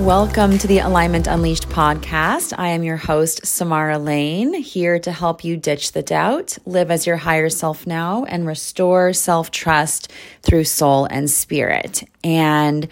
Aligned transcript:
Welcome 0.00 0.58
to 0.58 0.68
the 0.68 0.78
Alignment 0.78 1.26
Unleashed 1.26 1.68
podcast. 1.70 2.54
I 2.56 2.68
am 2.68 2.84
your 2.84 2.96
host, 2.96 3.44
Samara 3.44 3.98
Lane, 3.98 4.54
here 4.54 5.00
to 5.00 5.10
help 5.10 5.42
you 5.42 5.56
ditch 5.56 5.90
the 5.90 6.04
doubt, 6.04 6.56
live 6.64 6.92
as 6.92 7.04
your 7.04 7.16
higher 7.16 7.50
self 7.50 7.84
now, 7.84 8.22
and 8.24 8.46
restore 8.46 9.12
self 9.12 9.50
trust 9.50 10.12
through 10.42 10.64
soul 10.64 11.06
and 11.06 11.28
spirit. 11.28 12.04
And 12.22 12.86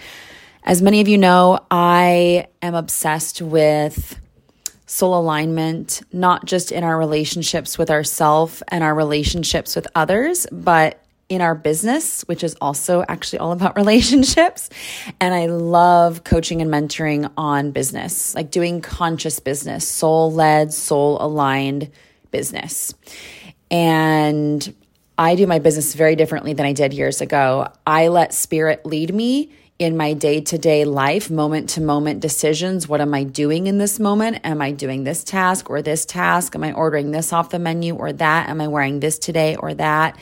as 0.65 0.83
many 0.83 1.01
of 1.01 1.07
you 1.07 1.17
know, 1.17 1.61
I 1.71 2.49
am 2.61 2.75
obsessed 2.75 3.41
with 3.41 4.19
soul 4.87 5.17
alignment, 5.17 6.03
not 6.13 6.45
just 6.45 6.73
in 6.73 6.83
our 6.83 6.99
relationships 6.99 7.79
with 7.79 7.89
ourselves 7.89 8.65
and 8.67 8.83
our 8.83 8.97
relationships 8.97 9.77
with 9.77 9.87
others, 9.95 10.45
but 10.51 11.06
in 11.29 11.41
our 11.41 11.55
business, 11.55 12.23
which 12.23 12.45
is 12.45 12.57
also 12.61 13.05
actually 13.09 13.41
all 13.41 13.53
about 13.53 13.77
relationships. 13.77 14.71
And 15.21 15.35
I 15.35 15.47
love 15.47 16.25
coaching 16.25 16.63
and 16.63 16.71
mentoring 16.71 17.31
on 17.37 17.73
business, 17.73 18.35
like 18.35 18.51
doing 18.51 18.81
conscious 18.81 19.41
business, 19.41 19.87
soul 19.87 20.33
led, 20.33 20.73
soul 20.73 21.19
aligned 21.21 21.91
business. 22.31 22.95
And 23.71 24.75
I 25.19 25.35
do 25.35 25.47
my 25.47 25.59
business 25.59 25.95
very 25.95 26.15
differently 26.15 26.53
than 26.53 26.67
I 26.67 26.73
did 26.73 26.93
years 26.93 27.21
ago. 27.21 27.69
I 27.87 28.09
let 28.09 28.35
spirit 28.35 28.85
lead 28.85 29.15
me 29.15 29.53
in 29.79 29.97
my 29.97 30.15
day 30.15 30.41
to 30.41 30.57
day 30.57 30.85
life, 30.85 31.31
moment 31.31 31.69
to 31.71 31.81
moment 31.83 32.21
decisions. 32.21 32.89
What 32.89 33.01
am 33.01 33.13
I 33.13 33.25
doing 33.25 33.67
in 33.67 33.79
this 33.79 33.99
moment? 33.99 34.41
Am 34.45 34.63
I 34.63 34.73
doing 34.73 35.05
this 35.05 35.23
task 35.23 35.69
or 35.69 35.83
this 35.83 36.07
task? 36.07 36.55
Am 36.55 36.65
I 36.65 36.73
ordering 36.73 37.11
this 37.11 37.33
off 37.33 37.51
the 37.51 37.59
menu 37.59 37.95
or 37.95 38.13
that? 38.13 38.49
Am 38.49 38.61
I 38.61 38.69
wearing 38.69 39.01
this 39.01 39.19
today 39.19 39.57
or 39.57 39.75
that? 39.75 40.17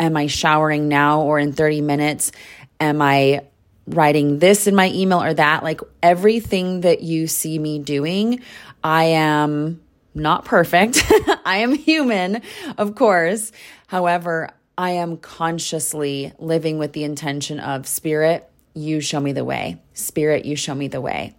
Am 0.00 0.16
I 0.16 0.26
showering 0.26 0.88
now 0.88 1.22
or 1.22 1.38
in 1.38 1.52
30 1.52 1.82
minutes? 1.82 2.32
Am 2.80 3.00
I 3.00 3.42
writing 3.86 4.38
this 4.38 4.66
in 4.66 4.74
my 4.74 4.90
email 4.90 5.22
or 5.22 5.34
that? 5.34 5.62
Like 5.62 5.80
everything 6.02 6.80
that 6.80 7.02
you 7.02 7.26
see 7.26 7.58
me 7.58 7.78
doing, 7.78 8.40
I 8.82 9.04
am 9.04 9.80
not 10.14 10.44
perfect. 10.44 11.04
I 11.44 11.58
am 11.58 11.74
human, 11.74 12.42
of 12.78 12.94
course. 12.94 13.52
However, 13.86 14.50
I 14.78 14.92
am 14.92 15.18
consciously 15.18 16.32
living 16.38 16.78
with 16.78 16.94
the 16.94 17.04
intention 17.04 17.60
of 17.60 17.86
spirit, 17.86 18.50
you 18.74 19.00
show 19.00 19.20
me 19.20 19.32
the 19.32 19.44
way. 19.44 19.80
Spirit, 19.92 20.46
you 20.46 20.56
show 20.56 20.74
me 20.74 20.88
the 20.88 21.00
way. 21.00 21.34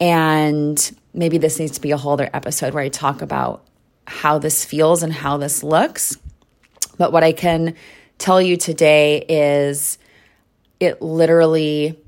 And 0.00 0.98
maybe 1.12 1.38
this 1.38 1.58
needs 1.58 1.72
to 1.72 1.80
be 1.80 1.90
a 1.90 1.96
whole 1.96 2.12
other 2.12 2.30
episode 2.32 2.74
where 2.74 2.84
I 2.84 2.90
talk 2.90 3.22
about 3.22 3.66
how 4.06 4.38
this 4.38 4.64
feels 4.64 5.02
and 5.02 5.12
how 5.12 5.38
this 5.38 5.64
looks. 5.64 6.16
But 6.98 7.10
what 7.10 7.24
I 7.24 7.32
can 7.32 7.74
tell 8.18 8.40
you 8.40 8.56
today 8.56 9.24
is 9.28 9.98
it 10.80 11.00
literally, 11.00 11.98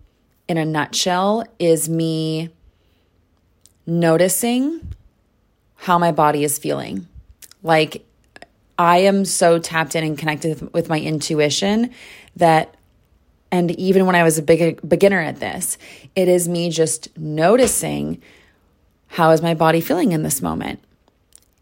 in 0.49 0.59
a 0.59 0.65
nutshell, 0.65 1.45
is 1.59 1.89
me 1.89 2.51
noticing 3.87 4.93
how 5.77 5.99
my 5.99 6.13
body 6.13 6.45
is 6.45 6.59
feeling. 6.59 7.07
Like, 7.63 8.05
I 8.79 8.99
am 8.99 9.25
so 9.25 9.59
tapped 9.59 9.95
in 9.95 10.05
and 10.05 10.19
connected 10.19 10.73
with 10.73 10.89
my 10.89 11.01
intuition 11.01 11.91
that, 12.37 12.75
and 13.51 13.71
even 13.73 14.07
when 14.07 14.15
I 14.15 14.23
was 14.23 14.39
a 14.39 14.43
big 14.43 14.87
beginner 14.87 15.21
at 15.21 15.41
this, 15.41 15.79
it 16.15 16.29
is 16.29 16.49
me 16.49 16.69
just 16.71 17.17
noticing 17.17 18.21
how 19.09 19.31
is 19.31 19.41
my 19.41 19.55
body 19.55 19.81
feeling 19.81 20.13
in 20.13 20.23
this 20.23 20.43
moment. 20.43 20.81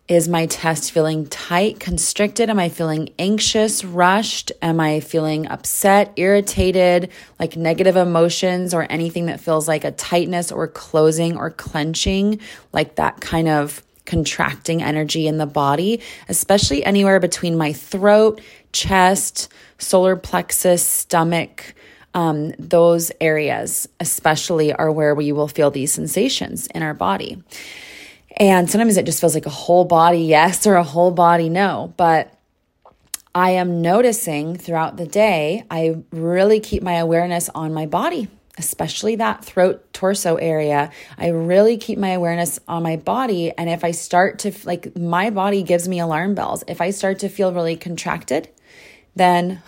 Is 0.06 0.28
my 0.28 0.44
test 0.44 0.92
feeling 0.92 1.26
tight, 1.28 1.80
constricted? 1.80 2.50
Am 2.50 2.58
I 2.58 2.68
feeling 2.68 3.08
anxious, 3.18 3.82
rushed? 3.82 4.52
Am 4.60 4.78
I 4.78 5.00
feeling 5.00 5.46
upset, 5.46 6.12
irritated, 6.16 7.08
like 7.40 7.56
negative 7.56 7.96
emotions 7.96 8.74
or 8.74 8.86
anything 8.90 9.26
that 9.26 9.40
feels 9.40 9.66
like 9.66 9.82
a 9.82 9.92
tightness 9.92 10.52
or 10.52 10.68
closing 10.68 11.38
or 11.38 11.48
clenching, 11.48 12.38
like 12.70 12.96
that 12.96 13.22
kind 13.22 13.48
of 13.48 13.82
contracting 14.04 14.82
energy 14.82 15.26
in 15.26 15.38
the 15.38 15.46
body, 15.46 16.02
especially 16.28 16.84
anywhere 16.84 17.18
between 17.18 17.56
my 17.56 17.72
throat, 17.72 18.42
chest, 18.72 19.50
solar 19.78 20.16
plexus, 20.16 20.86
stomach? 20.86 21.74
Um, 22.12 22.52
those 22.58 23.10
areas, 23.22 23.88
especially, 24.00 24.70
are 24.74 24.92
where 24.92 25.14
we 25.14 25.32
will 25.32 25.48
feel 25.48 25.70
these 25.70 25.94
sensations 25.94 26.66
in 26.66 26.82
our 26.82 26.92
body. 26.92 27.42
And 28.36 28.68
sometimes 28.68 28.96
it 28.96 29.06
just 29.06 29.20
feels 29.20 29.34
like 29.34 29.46
a 29.46 29.50
whole 29.50 29.84
body 29.84 30.18
yes 30.18 30.66
or 30.66 30.74
a 30.74 30.82
whole 30.82 31.12
body 31.12 31.48
no. 31.48 31.94
But 31.96 32.32
I 33.34 33.50
am 33.50 33.82
noticing 33.82 34.56
throughout 34.56 34.96
the 34.96 35.06
day, 35.06 35.64
I 35.70 36.02
really 36.12 36.60
keep 36.60 36.82
my 36.82 36.94
awareness 36.94 37.48
on 37.48 37.72
my 37.72 37.86
body, 37.86 38.28
especially 38.58 39.16
that 39.16 39.44
throat 39.44 39.92
torso 39.92 40.36
area. 40.36 40.90
I 41.18 41.28
really 41.28 41.76
keep 41.76 41.98
my 41.98 42.10
awareness 42.10 42.60
on 42.68 42.82
my 42.82 42.96
body. 42.96 43.52
And 43.56 43.68
if 43.68 43.84
I 43.84 43.90
start 43.90 44.40
to, 44.40 44.52
like, 44.64 44.96
my 44.96 45.30
body 45.30 45.62
gives 45.62 45.88
me 45.88 45.98
alarm 45.98 46.34
bells. 46.34 46.62
If 46.68 46.80
I 46.80 46.90
start 46.90 47.20
to 47.20 47.28
feel 47.28 47.52
really 47.52 47.76
contracted, 47.76 48.48
then 49.16 49.62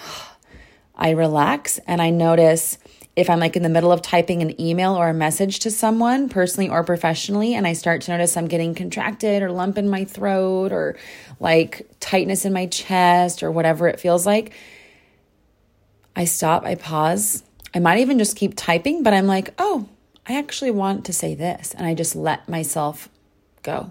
I 0.97 1.10
relax 1.10 1.78
and 1.87 2.00
I 2.00 2.10
notice 2.10 2.78
if 3.16 3.31
I'm 3.31 3.41
like 3.41 3.56
in 3.56 3.62
the 3.62 3.71
middle 3.71 3.91
of 3.91 4.03
typing 4.03 4.43
an 4.43 4.60
email 4.60 4.94
or 4.94 5.09
a 5.09 5.15
message 5.15 5.60
to 5.60 5.71
someone, 5.71 6.28
personally 6.28 6.69
or 6.69 6.84
professionally, 6.84 7.54
and 7.54 7.66
I 7.66 7.72
start 7.72 8.03
to 8.03 8.10
notice 8.10 8.37
I'm 8.37 8.47
getting 8.47 8.75
contracted 8.75 9.43
or 9.43 9.50
lump 9.50 9.78
in 9.78 9.88
my 9.88 10.04
throat 10.04 10.71
or 10.71 10.97
like 11.41 11.91
tightness 11.99 12.44
in 12.44 12.53
my 12.53 12.66
chest 12.66 13.43
or 13.43 13.50
whatever 13.50 13.88
it 13.88 13.99
feels 13.99 14.26
like, 14.26 14.53
I 16.15 16.26
stop, 16.26 16.65
I 16.65 16.75
pause. 16.75 17.43
I 17.75 17.78
might 17.78 17.99
even 17.99 18.19
just 18.19 18.37
keep 18.37 18.55
typing, 18.55 19.03
but 19.03 19.15
I'm 19.15 19.26
like, 19.26 19.55
oh, 19.59 19.88
I 20.26 20.38
actually 20.38 20.71
want 20.71 21.06
to 21.06 21.12
say 21.12 21.34
this. 21.34 21.75
And 21.75 21.87
I 21.87 21.94
just 21.94 22.16
let 22.16 22.49
myself 22.49 23.09
go. 23.62 23.91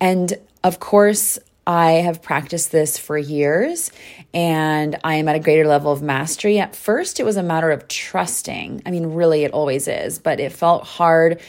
And 0.00 0.32
of 0.62 0.80
course, 0.80 1.38
I 1.66 1.92
have 1.92 2.20
practiced 2.20 2.72
this 2.72 2.98
for 2.98 3.16
years 3.16 3.90
and 4.32 4.98
I 5.02 5.14
am 5.14 5.28
at 5.28 5.36
a 5.36 5.40
greater 5.40 5.66
level 5.66 5.92
of 5.92 6.02
mastery. 6.02 6.58
At 6.58 6.76
first, 6.76 7.20
it 7.20 7.24
was 7.24 7.36
a 7.36 7.42
matter 7.42 7.70
of 7.70 7.88
trusting. 7.88 8.82
I 8.84 8.90
mean, 8.90 9.14
really, 9.14 9.44
it 9.44 9.52
always 9.52 9.88
is, 9.88 10.18
but 10.18 10.40
it 10.40 10.52
felt 10.52 10.84
hard 10.84 11.40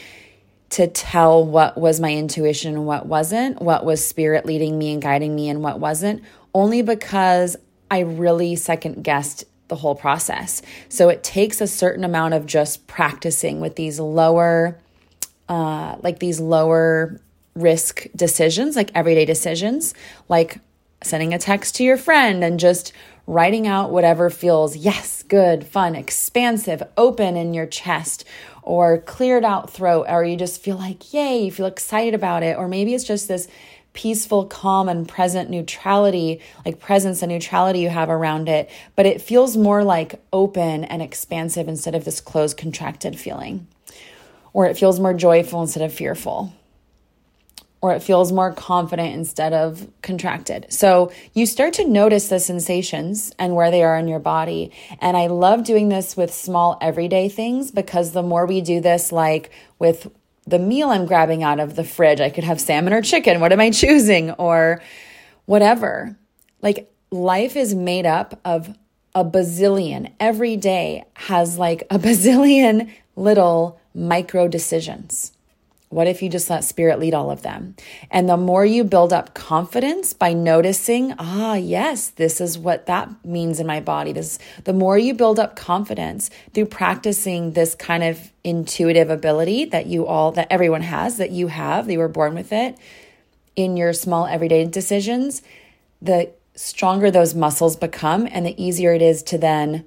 to 0.70 0.86
tell 0.86 1.44
what 1.44 1.78
was 1.78 2.00
my 2.00 2.12
intuition 2.12 2.74
and 2.74 2.86
what 2.86 3.06
wasn't, 3.06 3.60
what 3.60 3.84
was 3.84 4.04
spirit 4.04 4.46
leading 4.46 4.78
me 4.78 4.92
and 4.92 5.02
guiding 5.02 5.34
me 5.34 5.48
and 5.48 5.62
what 5.62 5.78
wasn't, 5.78 6.22
only 6.54 6.82
because 6.82 7.56
I 7.90 8.00
really 8.00 8.56
second 8.56 9.04
guessed 9.04 9.44
the 9.68 9.76
whole 9.76 9.94
process. 9.94 10.62
So 10.88 11.08
it 11.08 11.22
takes 11.22 11.60
a 11.60 11.66
certain 11.66 12.04
amount 12.04 12.34
of 12.34 12.46
just 12.46 12.86
practicing 12.86 13.60
with 13.60 13.76
these 13.76 14.00
lower, 14.00 14.78
uh, 15.48 15.96
like 16.02 16.18
these 16.18 16.40
lower 16.40 17.20
risk 17.56 18.06
decisions, 18.14 18.76
like 18.76 18.90
everyday 18.94 19.24
decisions, 19.24 19.94
like 20.28 20.58
sending 21.02 21.34
a 21.34 21.38
text 21.38 21.74
to 21.76 21.84
your 21.84 21.96
friend 21.96 22.44
and 22.44 22.60
just 22.60 22.92
writing 23.26 23.66
out 23.66 23.90
whatever 23.90 24.30
feels, 24.30 24.76
yes, 24.76 25.22
good, 25.24 25.66
fun, 25.66 25.96
expansive, 25.96 26.82
open 26.96 27.36
in 27.36 27.54
your 27.54 27.66
chest, 27.66 28.24
or 28.62 28.98
cleared 28.98 29.44
out 29.44 29.70
throat, 29.70 30.06
or 30.08 30.24
you 30.24 30.36
just 30.36 30.62
feel 30.62 30.76
like, 30.76 31.12
yay, 31.12 31.44
you 31.44 31.50
feel 31.50 31.66
excited 31.66 32.14
about 32.14 32.42
it. 32.42 32.56
Or 32.56 32.68
maybe 32.68 32.94
it's 32.94 33.04
just 33.04 33.26
this 33.26 33.48
peaceful, 33.92 34.44
calm, 34.44 34.88
and 34.88 35.08
present 35.08 35.50
neutrality, 35.50 36.40
like 36.64 36.78
presence 36.78 37.22
and 37.22 37.32
neutrality 37.32 37.80
you 37.80 37.88
have 37.88 38.10
around 38.10 38.48
it, 38.48 38.70
but 38.94 39.06
it 39.06 39.22
feels 39.22 39.56
more 39.56 39.82
like 39.82 40.20
open 40.32 40.84
and 40.84 41.00
expansive 41.00 41.66
instead 41.66 41.94
of 41.94 42.04
this 42.04 42.20
closed, 42.20 42.56
contracted 42.56 43.18
feeling. 43.18 43.66
Or 44.52 44.66
it 44.66 44.76
feels 44.76 45.00
more 45.00 45.14
joyful 45.14 45.62
instead 45.62 45.82
of 45.82 45.92
fearful 45.92 46.52
or 47.80 47.92
it 47.92 48.02
feels 48.02 48.32
more 48.32 48.52
confident 48.52 49.14
instead 49.14 49.52
of 49.52 49.86
contracted. 50.02 50.66
So 50.70 51.12
you 51.34 51.46
start 51.46 51.74
to 51.74 51.86
notice 51.86 52.28
the 52.28 52.40
sensations 52.40 53.32
and 53.38 53.54
where 53.54 53.70
they 53.70 53.82
are 53.82 53.96
in 53.96 54.08
your 54.08 54.18
body. 54.18 54.72
And 55.00 55.16
I 55.16 55.26
love 55.26 55.64
doing 55.64 55.88
this 55.88 56.16
with 56.16 56.32
small 56.32 56.78
everyday 56.80 57.28
things 57.28 57.70
because 57.70 58.12
the 58.12 58.22
more 58.22 58.46
we 58.46 58.60
do 58.60 58.80
this, 58.80 59.12
like 59.12 59.50
with 59.78 60.10
the 60.46 60.58
meal 60.58 60.88
I'm 60.88 61.06
grabbing 61.06 61.42
out 61.42 61.60
of 61.60 61.76
the 61.76 61.84
fridge, 61.84 62.20
I 62.20 62.30
could 62.30 62.44
have 62.44 62.60
salmon 62.60 62.92
or 62.92 63.02
chicken. 63.02 63.40
What 63.40 63.52
am 63.52 63.60
I 63.60 63.70
choosing? 63.70 64.30
Or 64.32 64.80
whatever. 65.44 66.16
Like 66.62 66.90
life 67.10 67.56
is 67.56 67.74
made 67.74 68.06
up 68.06 68.40
of 68.44 68.76
a 69.14 69.24
bazillion. 69.24 70.12
Every 70.18 70.56
day 70.56 71.04
has 71.14 71.58
like 71.58 71.82
a 71.90 71.98
bazillion 71.98 72.90
little 73.16 73.80
micro 73.94 74.48
decisions. 74.48 75.32
What 75.88 76.08
if 76.08 76.20
you 76.20 76.28
just 76.28 76.50
let 76.50 76.64
spirit 76.64 76.98
lead 76.98 77.14
all 77.14 77.30
of 77.30 77.42
them? 77.42 77.76
And 78.10 78.28
the 78.28 78.36
more 78.36 78.66
you 78.66 78.82
build 78.82 79.12
up 79.12 79.34
confidence 79.34 80.12
by 80.12 80.32
noticing, 80.32 81.14
ah, 81.18 81.54
yes, 81.54 82.08
this 82.08 82.40
is 82.40 82.58
what 82.58 82.86
that 82.86 83.24
means 83.24 83.60
in 83.60 83.68
my 83.68 83.78
body. 83.78 84.12
This, 84.12 84.38
the 84.64 84.72
more 84.72 84.98
you 84.98 85.14
build 85.14 85.38
up 85.38 85.54
confidence 85.54 86.28
through 86.52 86.66
practicing 86.66 87.52
this 87.52 87.76
kind 87.76 88.02
of 88.02 88.32
intuitive 88.42 89.10
ability 89.10 89.66
that 89.66 89.86
you 89.86 90.06
all, 90.06 90.32
that 90.32 90.48
everyone 90.50 90.82
has, 90.82 91.18
that 91.18 91.30
you 91.30 91.46
have, 91.46 91.86
that 91.86 91.92
you 91.92 92.00
were 92.00 92.08
born 92.08 92.34
with 92.34 92.52
it 92.52 92.76
in 93.54 93.76
your 93.76 93.92
small 93.92 94.26
everyday 94.26 94.64
decisions, 94.66 95.40
the 96.02 96.30
stronger 96.56 97.10
those 97.10 97.34
muscles 97.34 97.76
become 97.76 98.26
and 98.30 98.44
the 98.44 98.62
easier 98.62 98.92
it 98.92 99.02
is 99.02 99.22
to 99.22 99.38
then 99.38 99.84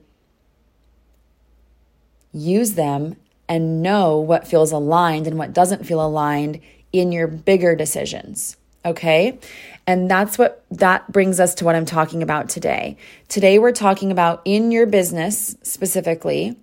use 2.32 2.74
them 2.74 3.16
and 3.50 3.82
know 3.82 4.20
what 4.20 4.48
feels 4.48 4.72
aligned 4.72 5.28
and 5.28 5.38
what 5.38 5.52
doesn't 5.52 5.86
feel 5.86 6.06
aligned 6.06 6.62
in 6.94 7.12
your 7.12 7.28
bigger 7.28 7.76
decisions. 7.76 8.56
Okay. 8.86 9.40
And 9.86 10.10
that's 10.10 10.38
what 10.38 10.64
that 10.72 11.12
brings 11.12 11.40
us 11.40 11.56
to 11.56 11.66
what 11.66 11.76
I'm 11.76 11.86
talking 11.86 12.24
about 12.24 12.48
today. 12.48 12.96
Today, 13.28 13.60
we're 13.60 13.72
talking 13.72 14.12
about 14.12 14.42
in 14.46 14.72
your 14.72 14.86
business 14.86 15.58
specifically. 15.64 16.56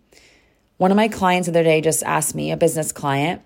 One 0.78 0.90
of 0.90 0.96
my 0.96 1.08
clients 1.08 1.46
the 1.46 1.52
other 1.52 1.64
day 1.64 1.80
just 1.80 2.02
asked 2.04 2.34
me, 2.34 2.52
a 2.52 2.56
business 2.56 2.92
client, 2.92 3.42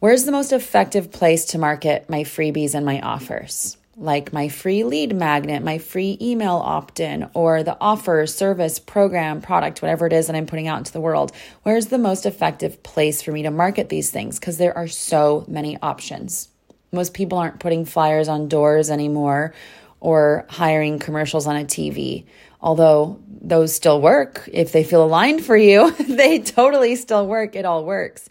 where's 0.00 0.24
the 0.24 0.32
most 0.32 0.52
effective 0.52 1.10
place 1.10 1.46
to 1.46 1.58
market 1.58 2.10
my 2.10 2.24
freebies 2.24 2.74
and 2.74 2.84
my 2.84 3.00
offers? 3.00 3.76
Like 3.98 4.30
my 4.30 4.50
free 4.50 4.84
lead 4.84 5.16
magnet, 5.16 5.62
my 5.64 5.78
free 5.78 6.18
email 6.20 6.56
opt 6.56 7.00
in, 7.00 7.30
or 7.32 7.62
the 7.62 7.78
offer, 7.80 8.26
service, 8.26 8.78
program, 8.78 9.40
product, 9.40 9.80
whatever 9.80 10.06
it 10.06 10.12
is 10.12 10.26
that 10.26 10.36
I'm 10.36 10.44
putting 10.44 10.68
out 10.68 10.76
into 10.76 10.92
the 10.92 11.00
world. 11.00 11.32
Where's 11.62 11.86
the 11.86 11.96
most 11.96 12.26
effective 12.26 12.82
place 12.82 13.22
for 13.22 13.32
me 13.32 13.44
to 13.44 13.50
market 13.50 13.88
these 13.88 14.10
things? 14.10 14.38
Because 14.38 14.58
there 14.58 14.76
are 14.76 14.86
so 14.86 15.46
many 15.48 15.78
options. 15.80 16.48
Most 16.92 17.14
people 17.14 17.38
aren't 17.38 17.58
putting 17.58 17.86
flyers 17.86 18.28
on 18.28 18.48
doors 18.48 18.90
anymore 18.90 19.54
or 20.00 20.44
hiring 20.50 20.98
commercials 20.98 21.46
on 21.46 21.56
a 21.56 21.64
TV. 21.64 22.26
Although 22.60 23.18
those 23.26 23.74
still 23.74 24.00
work 24.02 24.46
if 24.52 24.72
they 24.72 24.84
feel 24.84 25.04
aligned 25.04 25.42
for 25.42 25.56
you, 25.56 25.90
they 26.08 26.40
totally 26.40 26.96
still 26.96 27.26
work. 27.26 27.56
It 27.56 27.64
all 27.64 27.84
works. 27.84 28.28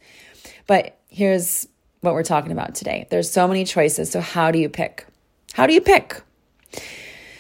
But 0.67 1.00
here's 1.09 1.67
what 2.01 2.13
we're 2.13 2.23
talking 2.23 2.51
about 2.51 2.75
today. 2.75 3.07
There's 3.09 3.31
so 3.31 3.47
many 3.47 3.65
choices. 3.65 4.12
So 4.12 4.21
how 4.21 4.51
do 4.51 4.59
you 4.59 4.69
pick? 4.69 5.07
How 5.56 5.66
do 5.66 5.74
you 5.74 5.80
pick? 5.80 6.22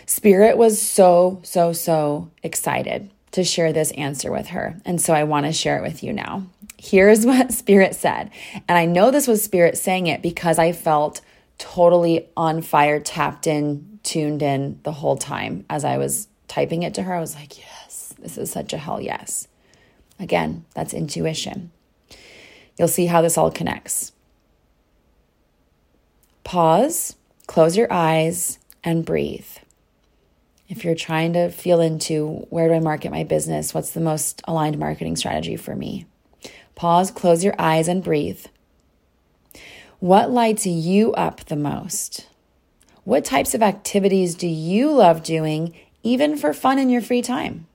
Spirit 0.05 0.55
was 0.55 0.81
so, 0.81 1.41
so, 1.43 1.73
so 1.73 2.31
excited 2.43 3.11
to 3.31 3.43
share 3.43 3.73
this 3.73 3.91
answer 3.91 4.31
with 4.31 4.47
her. 4.47 4.79
And 4.85 5.01
so 5.01 5.13
I 5.13 5.25
want 5.25 5.45
to 5.47 5.51
share 5.51 5.77
it 5.77 5.81
with 5.81 6.01
you 6.01 6.13
now. 6.13 6.45
Here's 6.77 7.25
what 7.25 7.51
Spirit 7.51 7.93
said. 7.93 8.31
And 8.69 8.77
I 8.77 8.85
know 8.85 9.11
this 9.11 9.27
was 9.27 9.43
Spirit 9.43 9.77
saying 9.77 10.07
it 10.07 10.21
because 10.21 10.57
I 10.57 10.71
felt 10.71 11.19
totally 11.57 12.25
on 12.37 12.61
fire, 12.61 13.01
tapped 13.01 13.47
in, 13.47 13.99
tuned 14.03 14.41
in 14.41 14.79
the 14.83 14.93
whole 14.93 15.17
time 15.17 15.65
as 15.69 15.83
I 15.83 15.97
was 15.97 16.29
typing 16.47 16.83
it 16.83 16.93
to 16.93 17.03
her. 17.03 17.13
I 17.13 17.19
was 17.19 17.35
like, 17.35 17.57
yes, 17.57 18.13
this 18.17 18.37
is 18.37 18.49
such 18.49 18.71
a 18.71 18.77
hell 18.77 19.01
yes. 19.01 19.49
Again, 20.21 20.63
that's 20.73 20.93
intuition. 20.93 21.69
You'll 22.79 22.87
see 22.87 23.07
how 23.07 23.21
this 23.21 23.37
all 23.37 23.51
connects. 23.51 24.13
Pause, 26.45 27.17
close 27.47 27.77
your 27.77 27.91
eyes, 27.91 28.59
and 28.83 29.05
breathe. 29.05 29.47
If 30.67 30.83
you're 30.83 30.95
trying 30.95 31.33
to 31.33 31.49
feel 31.49 31.79
into 31.79 32.45
where 32.49 32.67
do 32.67 32.73
I 32.75 32.79
market 32.79 33.11
my 33.11 33.23
business, 33.23 33.73
what's 33.73 33.91
the 33.91 33.99
most 33.99 34.41
aligned 34.47 34.79
marketing 34.79 35.15
strategy 35.15 35.55
for 35.55 35.75
me? 35.75 36.05
Pause, 36.73 37.11
close 37.11 37.43
your 37.43 37.55
eyes, 37.59 37.87
and 37.87 38.03
breathe. 38.03 38.45
What 39.99 40.31
lights 40.31 40.65
you 40.65 41.13
up 41.13 41.45
the 41.45 41.55
most? 41.55 42.27
What 43.03 43.23
types 43.23 43.53
of 43.53 43.61
activities 43.61 44.35
do 44.35 44.47
you 44.47 44.91
love 44.91 45.23
doing, 45.23 45.75
even 46.03 46.37
for 46.37 46.53
fun 46.53 46.79
in 46.79 46.89
your 46.89 47.01
free 47.01 47.21
time? 47.21 47.67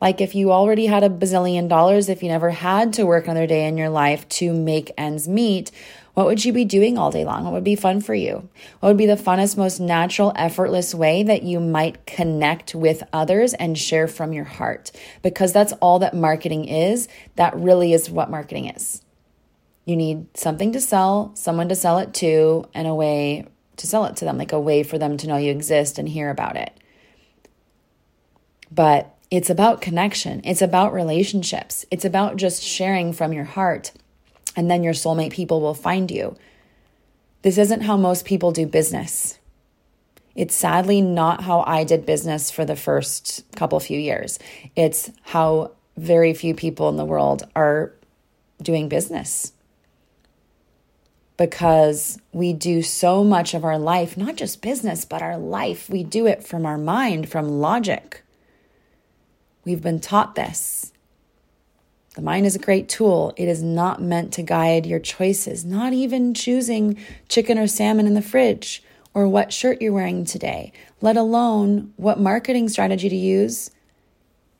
Like 0.00 0.20
if 0.20 0.34
you 0.34 0.50
already 0.50 0.86
had 0.86 1.02
a 1.02 1.10
bazillion 1.10 1.68
dollars, 1.68 2.08
if 2.08 2.22
you 2.22 2.28
never 2.28 2.50
had 2.50 2.92
to 2.94 3.04
work 3.04 3.26
another 3.26 3.46
day 3.46 3.66
in 3.66 3.76
your 3.76 3.90
life 3.90 4.26
to 4.30 4.52
make 4.52 4.92
ends 4.96 5.28
meet, 5.28 5.70
what 6.20 6.26
would 6.26 6.44
you 6.44 6.52
be 6.52 6.66
doing 6.66 6.98
all 6.98 7.10
day 7.10 7.24
long? 7.24 7.44
What 7.44 7.54
would 7.54 7.64
be 7.64 7.76
fun 7.76 8.02
for 8.02 8.12
you? 8.12 8.46
What 8.80 8.90
would 8.90 8.98
be 8.98 9.06
the 9.06 9.14
funnest, 9.14 9.56
most 9.56 9.80
natural, 9.80 10.34
effortless 10.36 10.94
way 10.94 11.22
that 11.22 11.44
you 11.44 11.60
might 11.60 12.04
connect 12.04 12.74
with 12.74 13.02
others 13.10 13.54
and 13.54 13.78
share 13.78 14.06
from 14.06 14.34
your 14.34 14.44
heart? 14.44 14.92
Because 15.22 15.54
that's 15.54 15.72
all 15.80 15.98
that 16.00 16.12
marketing 16.12 16.66
is. 16.66 17.08
That 17.36 17.56
really 17.56 17.94
is 17.94 18.10
what 18.10 18.30
marketing 18.30 18.66
is. 18.66 19.00
You 19.86 19.96
need 19.96 20.26
something 20.36 20.72
to 20.72 20.80
sell, 20.82 21.32
someone 21.36 21.70
to 21.70 21.74
sell 21.74 21.96
it 21.96 22.12
to, 22.16 22.66
and 22.74 22.86
a 22.86 22.94
way 22.94 23.46
to 23.78 23.86
sell 23.86 24.04
it 24.04 24.16
to 24.16 24.26
them, 24.26 24.36
like 24.36 24.52
a 24.52 24.60
way 24.60 24.82
for 24.82 24.98
them 24.98 25.16
to 25.16 25.26
know 25.26 25.38
you 25.38 25.50
exist 25.50 25.98
and 25.98 26.06
hear 26.06 26.28
about 26.28 26.56
it. 26.56 26.78
But 28.70 29.16
it's 29.30 29.48
about 29.48 29.80
connection, 29.80 30.42
it's 30.44 30.60
about 30.60 30.92
relationships, 30.92 31.86
it's 31.90 32.04
about 32.04 32.36
just 32.36 32.62
sharing 32.62 33.14
from 33.14 33.32
your 33.32 33.44
heart 33.44 33.92
and 34.56 34.70
then 34.70 34.82
your 34.82 34.94
soulmate 34.94 35.32
people 35.32 35.60
will 35.60 35.74
find 35.74 36.10
you. 36.10 36.36
This 37.42 37.58
isn't 37.58 37.82
how 37.82 37.96
most 37.96 38.24
people 38.24 38.52
do 38.52 38.66
business. 38.66 39.38
It's 40.34 40.54
sadly 40.54 41.00
not 41.00 41.42
how 41.42 41.64
I 41.66 41.84
did 41.84 42.06
business 42.06 42.50
for 42.50 42.64
the 42.64 42.76
first 42.76 43.44
couple 43.56 43.80
few 43.80 43.98
years. 43.98 44.38
It's 44.76 45.10
how 45.22 45.72
very 45.96 46.34
few 46.34 46.54
people 46.54 46.88
in 46.88 46.96
the 46.96 47.04
world 47.04 47.48
are 47.56 47.92
doing 48.62 48.88
business. 48.88 49.52
Because 51.36 52.18
we 52.32 52.52
do 52.52 52.82
so 52.82 53.24
much 53.24 53.54
of 53.54 53.64
our 53.64 53.78
life, 53.78 54.16
not 54.16 54.36
just 54.36 54.62
business, 54.62 55.04
but 55.04 55.22
our 55.22 55.38
life, 55.38 55.88
we 55.88 56.04
do 56.04 56.26
it 56.26 56.44
from 56.44 56.66
our 56.66 56.78
mind, 56.78 57.30
from 57.30 57.60
logic. 57.60 58.22
We've 59.64 59.82
been 59.82 60.00
taught 60.00 60.34
this. 60.34 60.92
The 62.20 62.26
mind 62.26 62.44
is 62.44 62.54
a 62.54 62.58
great 62.58 62.90
tool. 62.90 63.32
It 63.38 63.48
is 63.48 63.62
not 63.62 64.02
meant 64.02 64.34
to 64.34 64.42
guide 64.42 64.84
your 64.84 64.98
choices, 64.98 65.64
not 65.64 65.94
even 65.94 66.34
choosing 66.34 66.98
chicken 67.30 67.58
or 67.58 67.66
salmon 67.66 68.06
in 68.06 68.12
the 68.12 68.20
fridge 68.20 68.82
or 69.14 69.26
what 69.26 69.54
shirt 69.54 69.80
you're 69.80 69.94
wearing 69.94 70.26
today, 70.26 70.70
let 71.00 71.16
alone 71.16 71.94
what 71.96 72.20
marketing 72.20 72.68
strategy 72.68 73.08
to 73.08 73.16
use. 73.16 73.70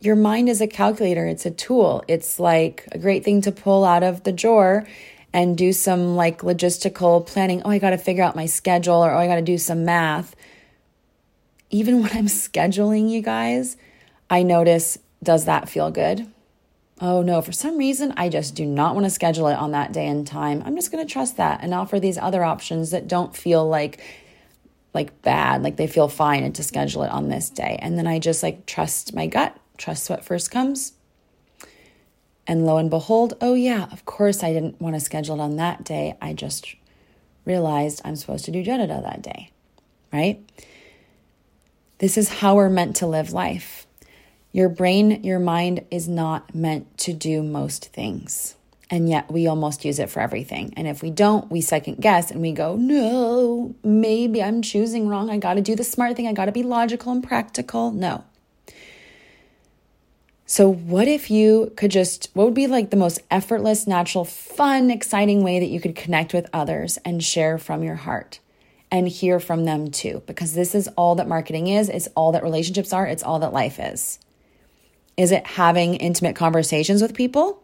Your 0.01 0.17
mind 0.17 0.49
is 0.49 0.63
a 0.63 0.67
calculator, 0.67 1.27
it's 1.27 1.45
a 1.45 1.51
tool. 1.51 2.03
It's 2.09 2.41
like 2.41 2.89
a 2.93 2.99
great 2.99 3.25
thing 3.25 3.43
to 3.43 3.53
pull 3.53 3.85
out 3.85 4.03
of 4.03 4.23
the 4.23 4.33
drawer 4.33 4.87
and 5.31 5.59
do 5.59 5.75
some 5.75 6.17
like 6.17 6.39
logistical 6.39 7.27
planning. 7.27 7.61
Oh, 7.67 7.71
I 7.71 7.79
got 7.79 7.91
to 7.91 7.99
figure 7.99 8.25
out 8.25 8.35
my 8.35 8.47
schedule 8.47 9.05
or 9.05 9.13
oh, 9.13 9.19
I 9.19 9.27
got 9.27 9.35
to 9.35 9.43
do 9.43 9.59
some 9.59 9.85
math. 9.85 10.35
Even 11.69 12.01
when 12.01 12.13
I'm 12.13 12.25
scheduling, 12.25 13.11
you 13.11 13.21
guys, 13.21 13.77
I 14.31 14.45
notice 14.45 14.97
does 15.23 15.45
that 15.45 15.69
feel 15.69 15.91
good? 15.91 16.27
Oh 17.01 17.23
no, 17.23 17.41
for 17.41 17.53
some 17.53 17.79
reason, 17.79 18.13
I 18.17 18.29
just 18.29 18.55
do 18.55 18.67
not 18.67 18.95
want 18.95 19.07
to 19.07 19.11
schedule 19.11 19.49
it 19.49 19.55
on 19.55 19.73
that 19.73 19.93
day 19.93 20.07
and 20.07 20.27
time. 20.27 20.63
I'm 20.65 20.77
just 20.77 20.93
going 20.93 21.05
to 21.05 21.11
trust 21.11 21.39
that 21.39 21.61
and 21.63 21.73
offer 21.73 21.99
these 21.99 22.19
other 22.19 22.45
options 22.45 22.91
that 22.91 23.09
don't 23.09 23.37
feel 23.37 23.67
like 23.67 24.01
like 24.93 25.23
bad, 25.23 25.63
like 25.63 25.77
they 25.77 25.87
feel 25.87 26.09
fine 26.09 26.43
and 26.43 26.55
to 26.57 26.65
schedule 26.65 27.05
it 27.05 27.11
on 27.11 27.29
this 27.29 27.49
day. 27.49 27.79
And 27.81 27.97
then 27.97 28.09
I 28.09 28.19
just 28.19 28.43
like 28.43 28.67
trust 28.67 29.15
my 29.15 29.29
gut, 29.29 29.57
trust 29.79 30.11
what 30.11 30.25
first 30.25 30.51
comes. 30.51 30.95
And 32.47 32.67
lo 32.67 32.77
and 32.77 32.91
behold, 32.91 33.35
oh 33.41 33.55
yeah, 33.55 33.87
of 33.93 34.05
course 34.05 34.43
I 34.43 34.53
didn't 34.53 34.81
want 34.81 34.97
to 34.97 35.01
schedule 35.01 35.37
it 35.37 35.41
on 35.41 35.57
that 35.57 35.85
day. 35.85 36.17
I 36.21 36.33
just 36.33 36.75
realized 37.45 38.01
I'm 38.05 38.17
supposed 38.17 38.45
to 38.47 38.51
do 38.51 38.65
Jeddah 38.65 38.89
that 38.89 39.23
day, 39.23 39.53
right? 40.13 40.41
This 41.99 42.19
is 42.19 42.29
how 42.29 42.57
we're 42.57 42.69
meant 42.69 42.97
to 42.97 43.07
live 43.07 43.33
life. 43.33 43.80
Your 44.53 44.69
brain, 44.69 45.23
your 45.23 45.39
mind 45.39 45.85
is 45.91 46.09
not 46.09 46.55
meant 46.55 46.99
to 46.99 47.13
do 47.13 47.43
most 47.43 47.87
things. 47.93 48.57
And 48.93 49.09
yet 49.09 49.31
we 49.31 49.47
almost 49.47 49.85
use 49.85 50.01
it 50.01 50.11
for 50.11 50.19
everything. 50.19 50.75
And 50.77 50.89
if 50.89 51.01
we 51.01 51.11
don't, 51.11 51.49
we 51.49 51.61
second 51.61 51.99
guess 52.01 52.33
and 52.33 52.41
we 52.41 52.51
go, 52.51 52.75
no, 52.75 53.77
maybe 53.85 54.43
I'm 54.43 54.63
choosing 54.63 55.07
wrong. 55.07 55.31
I 55.31 55.39
got 55.39 55.55
to 55.55 55.61
do 55.61 55.77
the 55.77 55.85
smart 55.85 56.17
thing. 56.17 56.27
I 56.27 56.33
got 56.33 56.47
to 56.47 56.53
be 56.53 56.65
logical 56.65 57.13
and 57.13 57.23
practical. 57.23 57.93
No. 57.93 58.25
So, 60.45 60.69
what 60.69 61.07
if 61.07 61.31
you 61.31 61.73
could 61.77 61.93
just, 61.93 62.29
what 62.35 62.45
would 62.45 62.55
be 62.55 62.67
like 62.67 62.91
the 62.91 62.97
most 62.97 63.21
effortless, 63.31 63.87
natural, 63.87 64.25
fun, 64.25 64.91
exciting 64.91 65.45
way 65.45 65.61
that 65.61 65.69
you 65.69 65.81
could 65.81 65.95
connect 65.95 66.35
with 66.35 66.51
others 66.53 66.99
and 67.05 67.23
share 67.23 67.57
from 67.57 67.85
your 67.85 67.95
heart 67.95 68.41
and 68.91 69.07
hear 69.07 69.39
from 69.39 69.65
them 69.65 69.93
too? 69.93 70.25
Because 70.27 70.55
this 70.55 70.75
is 70.75 70.89
all 70.97 71.15
that 71.15 71.29
marketing 71.29 71.69
is, 71.69 71.89
it's 71.89 72.09
all 72.17 72.33
that 72.33 72.43
relationships 72.43 72.93
are, 72.93 73.07
it's 73.07 73.23
all 73.23 73.39
that 73.39 73.53
life 73.53 73.79
is. 73.79 74.19
Is 75.21 75.33
it 75.33 75.47
having 75.47 75.97
intimate 75.97 76.35
conversations 76.35 77.03
with 77.03 77.13
people? 77.13 77.63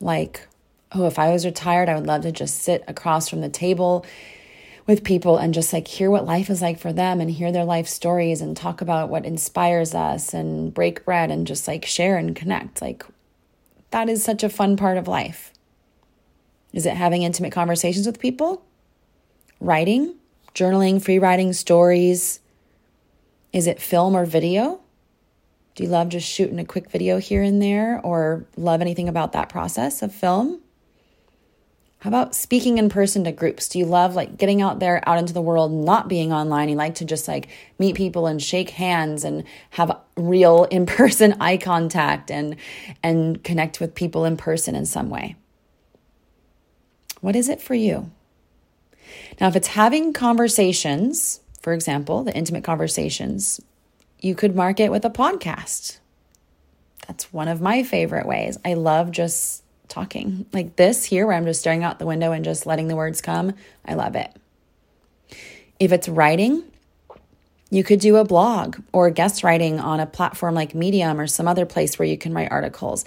Like, 0.00 0.48
oh, 0.92 1.06
if 1.06 1.18
I 1.18 1.30
was 1.30 1.44
retired, 1.44 1.90
I 1.90 1.94
would 1.94 2.06
love 2.06 2.22
to 2.22 2.32
just 2.32 2.62
sit 2.62 2.84
across 2.88 3.28
from 3.28 3.42
the 3.42 3.50
table 3.50 4.06
with 4.86 5.04
people 5.04 5.36
and 5.36 5.52
just 5.52 5.74
like 5.74 5.86
hear 5.86 6.10
what 6.10 6.24
life 6.24 6.48
is 6.48 6.62
like 6.62 6.78
for 6.78 6.90
them 6.90 7.20
and 7.20 7.30
hear 7.30 7.52
their 7.52 7.66
life 7.66 7.86
stories 7.86 8.40
and 8.40 8.56
talk 8.56 8.80
about 8.80 9.10
what 9.10 9.26
inspires 9.26 9.94
us 9.94 10.32
and 10.32 10.72
break 10.72 11.04
bread 11.04 11.30
and 11.30 11.46
just 11.46 11.68
like 11.68 11.84
share 11.84 12.16
and 12.16 12.34
connect. 12.34 12.80
Like, 12.80 13.04
that 13.90 14.08
is 14.08 14.24
such 14.24 14.42
a 14.42 14.48
fun 14.48 14.78
part 14.78 14.96
of 14.96 15.06
life. 15.06 15.52
Is 16.72 16.86
it 16.86 16.96
having 16.96 17.24
intimate 17.24 17.52
conversations 17.52 18.06
with 18.06 18.18
people? 18.18 18.64
Writing, 19.60 20.14
journaling, 20.54 21.02
free 21.02 21.18
writing, 21.18 21.52
stories, 21.52 22.40
is 23.52 23.66
it 23.66 23.80
film 23.80 24.16
or 24.16 24.24
video? 24.24 24.80
Do 25.74 25.84
you 25.84 25.88
love 25.88 26.08
just 26.08 26.28
shooting 26.28 26.58
a 26.58 26.64
quick 26.64 26.90
video 26.90 27.18
here 27.18 27.42
and 27.42 27.62
there 27.62 28.00
or 28.02 28.46
love 28.56 28.80
anything 28.80 29.08
about 29.08 29.32
that 29.32 29.48
process 29.48 30.02
of 30.02 30.12
film? 30.12 30.60
How 32.00 32.08
about 32.08 32.34
speaking 32.34 32.78
in 32.78 32.88
person 32.88 33.24
to 33.24 33.32
groups? 33.32 33.68
Do 33.68 33.78
you 33.78 33.84
love 33.84 34.14
like 34.14 34.36
getting 34.36 34.62
out 34.62 34.78
there, 34.78 35.02
out 35.08 35.18
into 35.18 35.32
the 35.32 35.42
world, 35.42 35.72
not 35.72 36.08
being 36.08 36.32
online? 36.32 36.68
You 36.68 36.76
like 36.76 36.96
to 36.96 37.04
just 37.04 37.26
like 37.26 37.48
meet 37.78 37.96
people 37.96 38.26
and 38.26 38.40
shake 38.40 38.70
hands 38.70 39.24
and 39.24 39.44
have 39.70 39.96
real 40.16 40.64
in 40.70 40.86
person 40.86 41.36
eye 41.40 41.56
contact 41.56 42.30
and, 42.30 42.56
and 43.02 43.42
connect 43.42 43.80
with 43.80 43.94
people 43.94 44.24
in 44.24 44.36
person 44.36 44.76
in 44.76 44.86
some 44.86 45.10
way. 45.10 45.36
What 47.20 47.34
is 47.34 47.48
it 47.48 47.60
for 47.60 47.74
you? 47.74 48.10
Now, 49.40 49.48
if 49.48 49.56
it's 49.56 49.68
having 49.68 50.12
conversations, 50.12 51.40
for 51.62 51.72
example, 51.72 52.22
the 52.22 52.34
intimate 52.34 52.64
conversations, 52.64 53.60
you 54.20 54.34
could 54.34 54.54
market 54.54 54.90
with 54.90 55.04
a 55.04 55.10
podcast. 55.10 55.98
That's 57.06 57.32
one 57.32 57.48
of 57.48 57.60
my 57.60 57.82
favorite 57.82 58.26
ways. 58.26 58.58
I 58.64 58.74
love 58.74 59.10
just 59.10 59.62
talking 59.88 60.46
like 60.52 60.76
this 60.76 61.04
here, 61.04 61.26
where 61.26 61.36
I'm 61.36 61.46
just 61.46 61.60
staring 61.60 61.82
out 61.82 61.98
the 61.98 62.06
window 62.06 62.32
and 62.32 62.44
just 62.44 62.66
letting 62.66 62.88
the 62.88 62.96
words 62.96 63.20
come. 63.20 63.54
I 63.84 63.94
love 63.94 64.14
it. 64.14 64.30
If 65.80 65.92
it's 65.92 66.08
writing, 66.08 66.64
you 67.70 67.84
could 67.84 68.00
do 68.00 68.16
a 68.16 68.24
blog 68.24 68.78
or 68.92 69.10
guest 69.10 69.42
writing 69.42 69.80
on 69.80 70.00
a 70.00 70.06
platform 70.06 70.54
like 70.54 70.74
Medium 70.74 71.20
or 71.20 71.26
some 71.26 71.48
other 71.48 71.66
place 71.66 71.98
where 71.98 72.06
you 72.06 72.18
can 72.18 72.34
write 72.34 72.50
articles. 72.50 73.04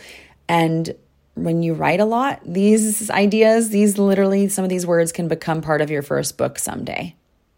And 0.47 0.95
when 1.35 1.63
you 1.63 1.73
write 1.73 1.99
a 1.99 2.05
lot, 2.05 2.41
these 2.45 3.09
ideas, 3.09 3.69
these 3.69 3.97
literally, 3.97 4.49
some 4.49 4.63
of 4.63 4.69
these 4.69 4.85
words 4.85 5.11
can 5.11 5.27
become 5.27 5.61
part 5.61 5.81
of 5.81 5.89
your 5.89 6.01
first 6.01 6.37
book 6.37 6.59
someday 6.59 7.15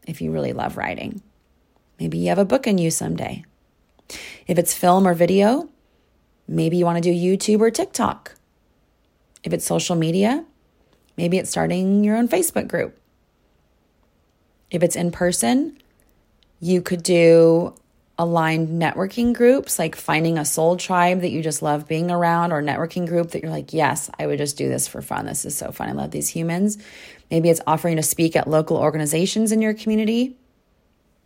if 0.08 0.22
you 0.22 0.32
really 0.32 0.54
love 0.54 0.78
writing. 0.78 1.22
Maybe 2.00 2.18
you 2.18 2.30
have 2.30 2.40
a 2.40 2.46
book 2.46 2.68
in 2.68 2.78
you 2.78 2.92
someday. 2.92 3.46
If 4.48 4.58
it's 4.58 4.74
film 4.74 5.08
or 5.08 5.14
video, 5.14 5.70
maybe 6.48 6.78
you 6.78 6.86
want 6.86 7.02
to 7.02 7.14
do 7.14 7.14
YouTube 7.14 7.62
or 7.62 7.72
TikTok. 7.72 8.36
If 9.44 9.54
it's 9.54 9.66
social 9.66 9.96
media, 9.96 10.46
maybe 11.18 11.38
it's 11.38 11.50
starting 11.50 12.04
your 12.04 12.16
own 12.18 12.28
Facebook 12.28 12.68
group. 12.68 12.98
If 14.72 14.84
it's 14.84 14.96
in 14.96 15.12
person, 15.12 15.78
you 16.60 16.82
could 16.82 17.04
do 17.04 17.76
aligned 18.18 18.82
networking 18.82 19.34
groups, 19.34 19.80
like 19.80 19.96
finding 19.96 20.38
a 20.38 20.46
soul 20.46 20.78
tribe 20.78 21.22
that 21.22 21.32
you 21.32 21.42
just 21.42 21.62
love 21.62 21.88
being 21.88 22.12
around, 22.12 22.52
or 22.52 22.62
networking 22.62 23.08
group 23.08 23.32
that 23.32 23.42
you're 23.42 23.52
like, 23.52 23.74
yes, 23.74 24.10
I 24.20 24.28
would 24.28 24.38
just 24.38 24.58
do 24.58 24.70
this 24.70 24.88
for 24.88 25.02
fun. 25.02 25.26
This 25.26 25.46
is 25.46 25.58
so 25.58 25.72
fun. 25.72 25.90
I 25.90 25.94
love 25.94 26.12
these 26.12 26.30
humans. 26.30 26.78
Maybe 27.32 27.50
it's 27.50 27.62
offering 27.66 27.96
to 27.96 28.04
speak 28.04 28.36
at 28.36 28.48
local 28.48 28.78
organizations 28.78 29.52
in 29.52 29.62
your 29.62 29.74
community. 29.74 30.38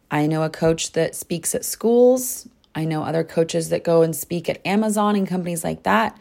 I 0.10 0.28
know 0.28 0.44
a 0.44 0.50
coach 0.50 0.94
that 0.94 1.16
speaks 1.16 1.54
at 1.54 1.66
schools. 1.66 2.48
I 2.74 2.86
know 2.86 3.04
other 3.04 3.24
coaches 3.24 3.70
that 3.70 3.84
go 3.84 4.04
and 4.04 4.16
speak 4.16 4.48
at 4.48 4.66
Amazon 4.66 5.16
and 5.16 5.28
companies 5.28 5.64
like 5.64 5.84
that. 5.84 6.18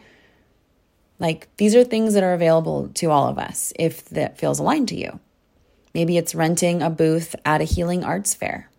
Like 1.19 1.47
these 1.57 1.75
are 1.75 1.83
things 1.83 2.13
that 2.13 2.23
are 2.23 2.33
available 2.33 2.89
to 2.95 3.09
all 3.09 3.27
of 3.27 3.37
us 3.37 3.71
if 3.79 4.05
that 4.09 4.37
feels 4.37 4.59
aligned 4.59 4.89
to 4.89 4.95
you. 4.95 5.19
Maybe 5.93 6.17
it's 6.17 6.35
renting 6.35 6.81
a 6.81 6.89
booth 6.89 7.35
at 7.45 7.61
a 7.61 7.63
healing 7.63 8.03
arts 8.03 8.33
fair. 8.33 8.69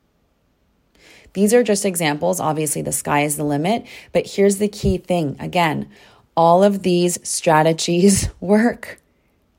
These 1.32 1.54
are 1.54 1.62
just 1.62 1.84
examples. 1.84 2.40
Obviously, 2.40 2.82
the 2.82 2.92
sky 2.92 3.22
is 3.22 3.36
the 3.36 3.44
limit, 3.44 3.86
but 4.12 4.26
here's 4.26 4.58
the 4.58 4.68
key 4.68 4.98
thing 4.98 5.36
again, 5.38 5.90
all 6.36 6.62
of 6.62 6.82
these 6.82 7.18
strategies 7.28 8.28
work. 8.40 9.00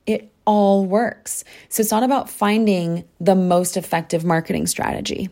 It 0.05 0.31
all 0.45 0.85
works. 0.85 1.43
So 1.69 1.81
it's 1.81 1.91
not 1.91 2.03
about 2.03 2.29
finding 2.29 3.03
the 3.19 3.35
most 3.35 3.77
effective 3.77 4.25
marketing 4.25 4.67
strategy. 4.67 5.29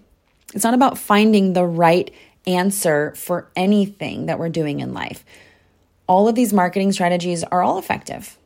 It's 0.53 0.63
not 0.63 0.75
about 0.75 0.98
finding 0.98 1.53
the 1.53 1.65
right 1.65 2.13
answer 2.46 3.13
for 3.15 3.50
anything 3.56 4.27
that 4.27 4.39
we're 4.39 4.50
doing 4.50 4.79
in 4.79 4.94
life 4.94 5.25
all 6.08 6.27
of 6.27 6.36
these 6.36 6.53
marketing 6.53 6.91
strategies 6.91 7.44
are 7.44 7.62
all 7.62 7.77
effective. 7.77 8.38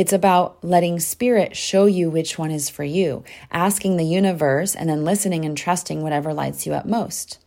It's 0.00 0.14
about 0.14 0.64
letting 0.64 0.98
spirit 0.98 1.54
show 1.54 1.84
you 1.84 2.08
which 2.08 2.38
one 2.38 2.50
is 2.50 2.70
for 2.70 2.84
you, 2.84 3.22
asking 3.52 3.98
the 3.98 4.04
universe, 4.06 4.74
and 4.74 4.88
then 4.88 5.04
listening 5.04 5.44
and 5.44 5.54
trusting 5.54 6.00
whatever 6.00 6.32
lights 6.32 6.64
you 6.64 6.72
up 6.72 6.86
most. 6.86 7.38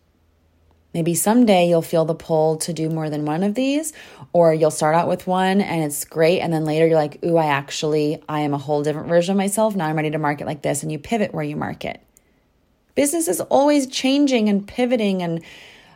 Maybe 0.94 1.16
someday 1.16 1.68
you'll 1.68 1.82
feel 1.82 2.06
the 2.06 2.14
pull 2.14 2.58
to 2.58 2.72
do 2.72 2.92
more 2.92 3.10
than 3.10 3.26
one 3.26 3.42
of 3.42 3.56
these, 3.56 3.92
or 4.34 4.54
you'll 4.54 4.70
start 4.70 4.94
out 4.94 5.08
with 5.08 5.26
one 5.26 5.62
and 5.62 5.84
it's 5.84 6.06
great. 6.06 6.42
And 6.42 6.54
then 6.54 6.64
later 6.64 6.86
you're 6.86 6.96
like, 6.96 7.18
ooh, 7.26 7.38
I 7.38 7.48
actually, 7.48 8.22
I 8.30 8.42
am 8.42 8.54
a 8.54 8.60
whole 8.60 8.84
different 8.84 9.08
version 9.08 9.32
of 9.32 9.38
myself. 9.38 9.76
Now 9.76 9.88
I'm 9.88 9.96
ready 9.96 10.12
to 10.12 10.20
market 10.20 10.46
like 10.46 10.62
this. 10.62 10.84
And 10.84 10.92
you 10.92 11.00
pivot 11.00 11.34
where 11.34 11.44
you 11.44 11.56
market. 11.56 12.04
Business 12.94 13.28
is 13.28 13.42
always 13.42 13.88
changing 13.88 14.48
and 14.48 14.68
pivoting 14.68 15.24
and 15.24 15.44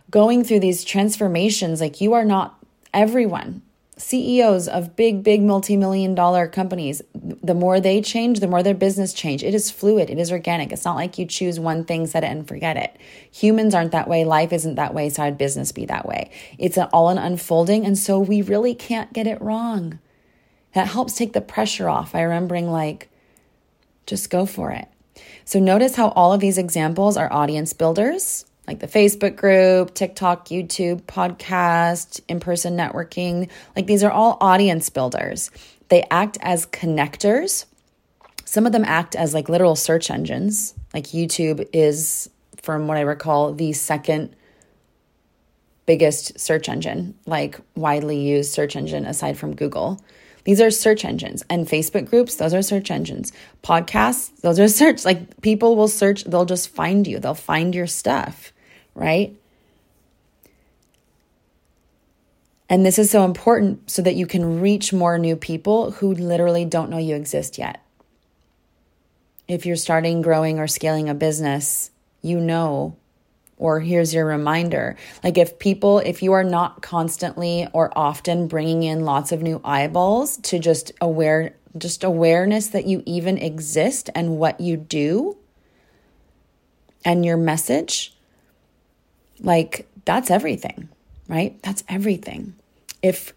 going 0.10 0.44
through 0.44 0.62
these 0.62 0.84
transformations. 0.84 1.82
Like 1.82 2.02
you 2.02 2.14
are 2.14 2.26
not 2.26 2.58
everyone. 2.96 3.62
CEOs 3.98 4.68
of 4.68 4.96
big, 4.96 5.24
big 5.24 5.42
multi 5.42 5.76
million 5.76 6.14
dollar 6.16 6.48
companies, 6.48 7.02
the 7.14 7.54
more 7.54 7.80
they 7.80 8.02
change, 8.02 8.40
the 8.40 8.48
more 8.48 8.62
their 8.62 8.76
business 8.76 9.14
change. 9.14 9.44
It 9.44 9.54
is 9.54 9.72
fluid, 9.72 10.10
it 10.10 10.20
is 10.20 10.32
organic. 10.32 10.72
It's 10.72 10.86
not 10.86 10.96
like 10.96 11.18
you 11.18 11.26
choose 11.26 11.60
one 11.60 11.84
thing, 11.84 12.06
set 12.06 12.24
it, 12.24 12.28
and 12.28 12.48
forget 12.48 12.78
it. 12.78 12.96
Humans 13.32 13.74
aren't 13.74 13.92
that 13.92 14.08
way. 14.08 14.24
Life 14.24 14.54
isn't 14.54 14.76
that 14.76 14.94
way. 14.94 15.10
So 15.10 15.26
would 15.26 15.38
business 15.38 15.72
be 15.72 15.86
that 15.86 16.08
way? 16.08 16.30
It's 16.58 16.78
an, 16.78 16.88
all 16.94 17.10
an 17.10 17.18
unfolding. 17.18 17.86
And 17.86 17.98
so 17.98 18.20
we 18.20 18.42
really 18.42 18.76
can't 18.76 19.12
get 19.14 19.28
it 19.28 19.42
wrong. 19.42 20.00
That 20.74 20.88
helps 20.88 21.16
take 21.16 21.34
the 21.34 21.42
pressure 21.42 21.90
off 21.90 22.12
by 22.12 22.22
remembering, 22.22 22.72
like, 22.72 23.10
just 24.06 24.30
go 24.30 24.46
for 24.46 24.72
it. 24.72 24.88
So 25.44 25.60
notice 25.60 25.96
how 25.96 26.10
all 26.10 26.34
of 26.34 26.40
these 26.40 26.58
examples 26.58 27.18
are 27.18 27.32
audience 27.34 27.74
builders 27.74 28.46
like 28.68 28.80
the 28.80 28.88
Facebook 28.88 29.38
group, 29.38 29.94
TikTok, 29.94 30.50
YouTube, 30.50 31.04
podcast, 31.04 32.20
in 32.28 32.40
person 32.42 32.76
networking. 32.76 33.50
Like 33.76 33.88
these 33.88 34.04
are 34.04 34.12
all 34.12 34.38
audience 34.42 34.90
builders. 34.90 35.50
They 35.88 36.04
act 36.12 36.38
as 36.42 36.66
connectors. 36.66 37.66
Some 38.44 38.66
of 38.66 38.74
them 38.74 38.84
act 38.86 39.16
as 39.16 39.34
like 39.34 39.48
literal 39.48 39.76
search 39.76 40.12
engines. 40.12 40.74
Like 40.94 41.06
YouTube 41.06 41.68
is, 41.72 42.30
from 42.62 42.88
what 42.88 42.98
I 42.98 43.02
recall, 43.02 43.54
the 43.54 43.72
second 43.72 44.36
biggest 45.86 46.38
search 46.38 46.68
engine, 46.68 47.16
like 47.26 47.62
widely 47.76 48.20
used 48.20 48.52
search 48.52 48.76
engine 48.76 49.06
aside 49.06 49.38
from 49.38 49.56
Google. 49.56 50.02
These 50.44 50.60
are 50.60 50.72
search 50.72 51.06
engines 51.06 51.44
and 51.50 51.68
Facebook 51.68 52.10
groups, 52.10 52.36
those 52.36 52.54
are 52.54 52.62
search 52.62 52.92
engines. 52.92 53.32
Podcasts, 53.64 54.36
those 54.42 54.60
are 54.60 54.68
search 54.68 55.06
like 55.06 55.40
people 55.42 55.78
will 55.78 55.88
search, 55.88 56.26
they'll 56.26 56.46
just 56.46 56.68
find 56.68 57.08
you. 57.08 57.20
They'll 57.20 57.34
find 57.34 57.74
your 57.74 57.88
stuff 57.88 58.52
right? 58.98 59.36
And 62.70 62.86
this 62.86 63.00
is 63.00 63.10
so 63.10 63.24
important 63.24 63.90
so 63.90 64.02
that 64.02 64.16
you 64.16 64.26
can 64.28 64.60
reach 64.60 64.92
more 64.92 65.18
new 65.18 65.36
people 65.36 65.92
who 65.92 66.14
literally 66.14 66.66
don't 66.66 66.90
know 66.90 66.98
you 66.98 67.16
exist 67.16 67.58
yet. 67.58 67.82
If 69.48 69.66
you're 69.66 69.78
starting, 69.78 70.22
growing, 70.22 70.60
or 70.60 70.68
scaling 70.68 71.08
a 71.08 71.14
business, 71.14 71.92
you 72.22 72.42
know, 72.42 72.98
or 73.58 73.80
here's 73.80 74.14
your 74.14 74.26
reminder. 74.26 74.98
Like, 75.24 75.38
if 75.38 75.58
people, 75.60 76.00
if 76.00 76.22
you 76.22 76.34
are 76.34 76.44
not 76.44 76.82
constantly 76.82 77.68
or 77.72 77.98
often 77.98 78.48
bringing 78.48 78.84
in 78.84 79.06
lots 79.06 79.32
of 79.32 79.42
new 79.42 79.62
eyeballs 79.64 80.38
to 80.38 80.60
just 80.60 80.92
aware, 81.00 81.56
just 81.78 82.04
awareness 82.04 82.68
that 82.70 82.86
you 82.86 83.02
even 83.06 83.38
exist 83.38 84.10
and 84.14 84.38
what 84.38 84.60
you 84.60 84.76
do 84.76 85.38
and 87.06 87.26
your 87.26 87.38
message, 87.38 88.17
like, 89.42 89.88
that's 90.06 90.32
everything, 90.32 90.90
right? 91.28 91.62
That's 91.64 91.84
everything. 91.88 92.56
If, 93.02 93.34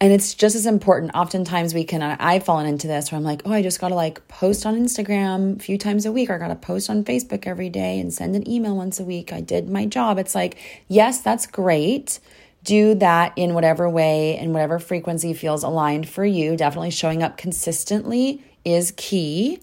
and 0.00 0.12
it's 0.12 0.34
just 0.34 0.56
as 0.56 0.66
important. 0.66 1.12
Oftentimes 1.14 1.74
we 1.74 1.84
can, 1.84 2.02
I've 2.02 2.44
fallen 2.44 2.66
into 2.66 2.88
this 2.88 3.12
where 3.12 3.18
I'm 3.18 3.24
like, 3.24 3.42
oh, 3.44 3.52
I 3.52 3.62
just 3.62 3.80
got 3.80 3.90
to 3.90 3.94
like 3.94 4.26
post 4.26 4.66
on 4.66 4.74
Instagram 4.74 5.56
a 5.56 5.62
few 5.62 5.78
times 5.78 6.06
a 6.06 6.12
week, 6.12 6.28
or 6.28 6.34
I 6.34 6.38
got 6.38 6.48
to 6.48 6.56
post 6.56 6.90
on 6.90 7.04
Facebook 7.04 7.46
every 7.46 7.68
day 7.68 8.00
and 8.00 8.12
send 8.12 8.34
an 8.34 8.48
email 8.48 8.76
once 8.76 8.98
a 8.98 9.04
week. 9.04 9.32
I 9.32 9.40
did 9.40 9.68
my 9.68 9.86
job. 9.86 10.18
It's 10.18 10.34
like, 10.34 10.58
yes, 10.88 11.20
that's 11.20 11.46
great. 11.46 12.18
Do 12.64 12.94
that 12.96 13.32
in 13.36 13.54
whatever 13.54 13.88
way 13.88 14.36
and 14.38 14.52
whatever 14.52 14.78
frequency 14.78 15.34
feels 15.34 15.62
aligned 15.62 16.08
for 16.08 16.24
you. 16.24 16.56
Definitely 16.56 16.90
showing 16.90 17.22
up 17.22 17.36
consistently 17.36 18.44
is 18.64 18.92
key, 18.96 19.60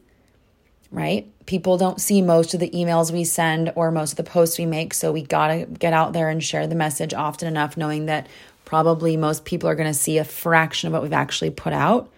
right? 0.92 1.32
People 1.50 1.80
don't 1.80 2.00
see 2.00 2.22
most 2.22 2.54
of 2.54 2.60
the 2.60 2.70
emails 2.70 3.12
we 3.12 3.24
send 3.24 3.74
or 3.76 3.90
most 3.90 4.12
of 4.12 4.18
the 4.18 4.24
posts 4.24 4.60
we 4.60 4.68
make. 4.68 4.94
So 4.94 5.12
we 5.12 5.24
got 5.24 5.48
to 5.48 5.66
get 5.66 5.94
out 5.94 6.14
there 6.14 6.30
and 6.30 6.44
share 6.44 6.68
the 6.68 6.76
message 6.76 7.12
often 7.12 7.48
enough, 7.48 7.76
knowing 7.76 8.06
that 8.06 8.28
probably 8.66 9.18
most 9.18 9.46
people 9.46 9.68
are 9.68 9.74
going 9.74 9.92
to 9.92 9.98
see 9.98 10.20
a 10.20 10.24
fraction 10.24 10.86
of 10.86 10.94
what 10.94 11.02
we've 11.02 11.12
actually 11.12 11.50
put 11.50 11.74
out. 11.74 12.14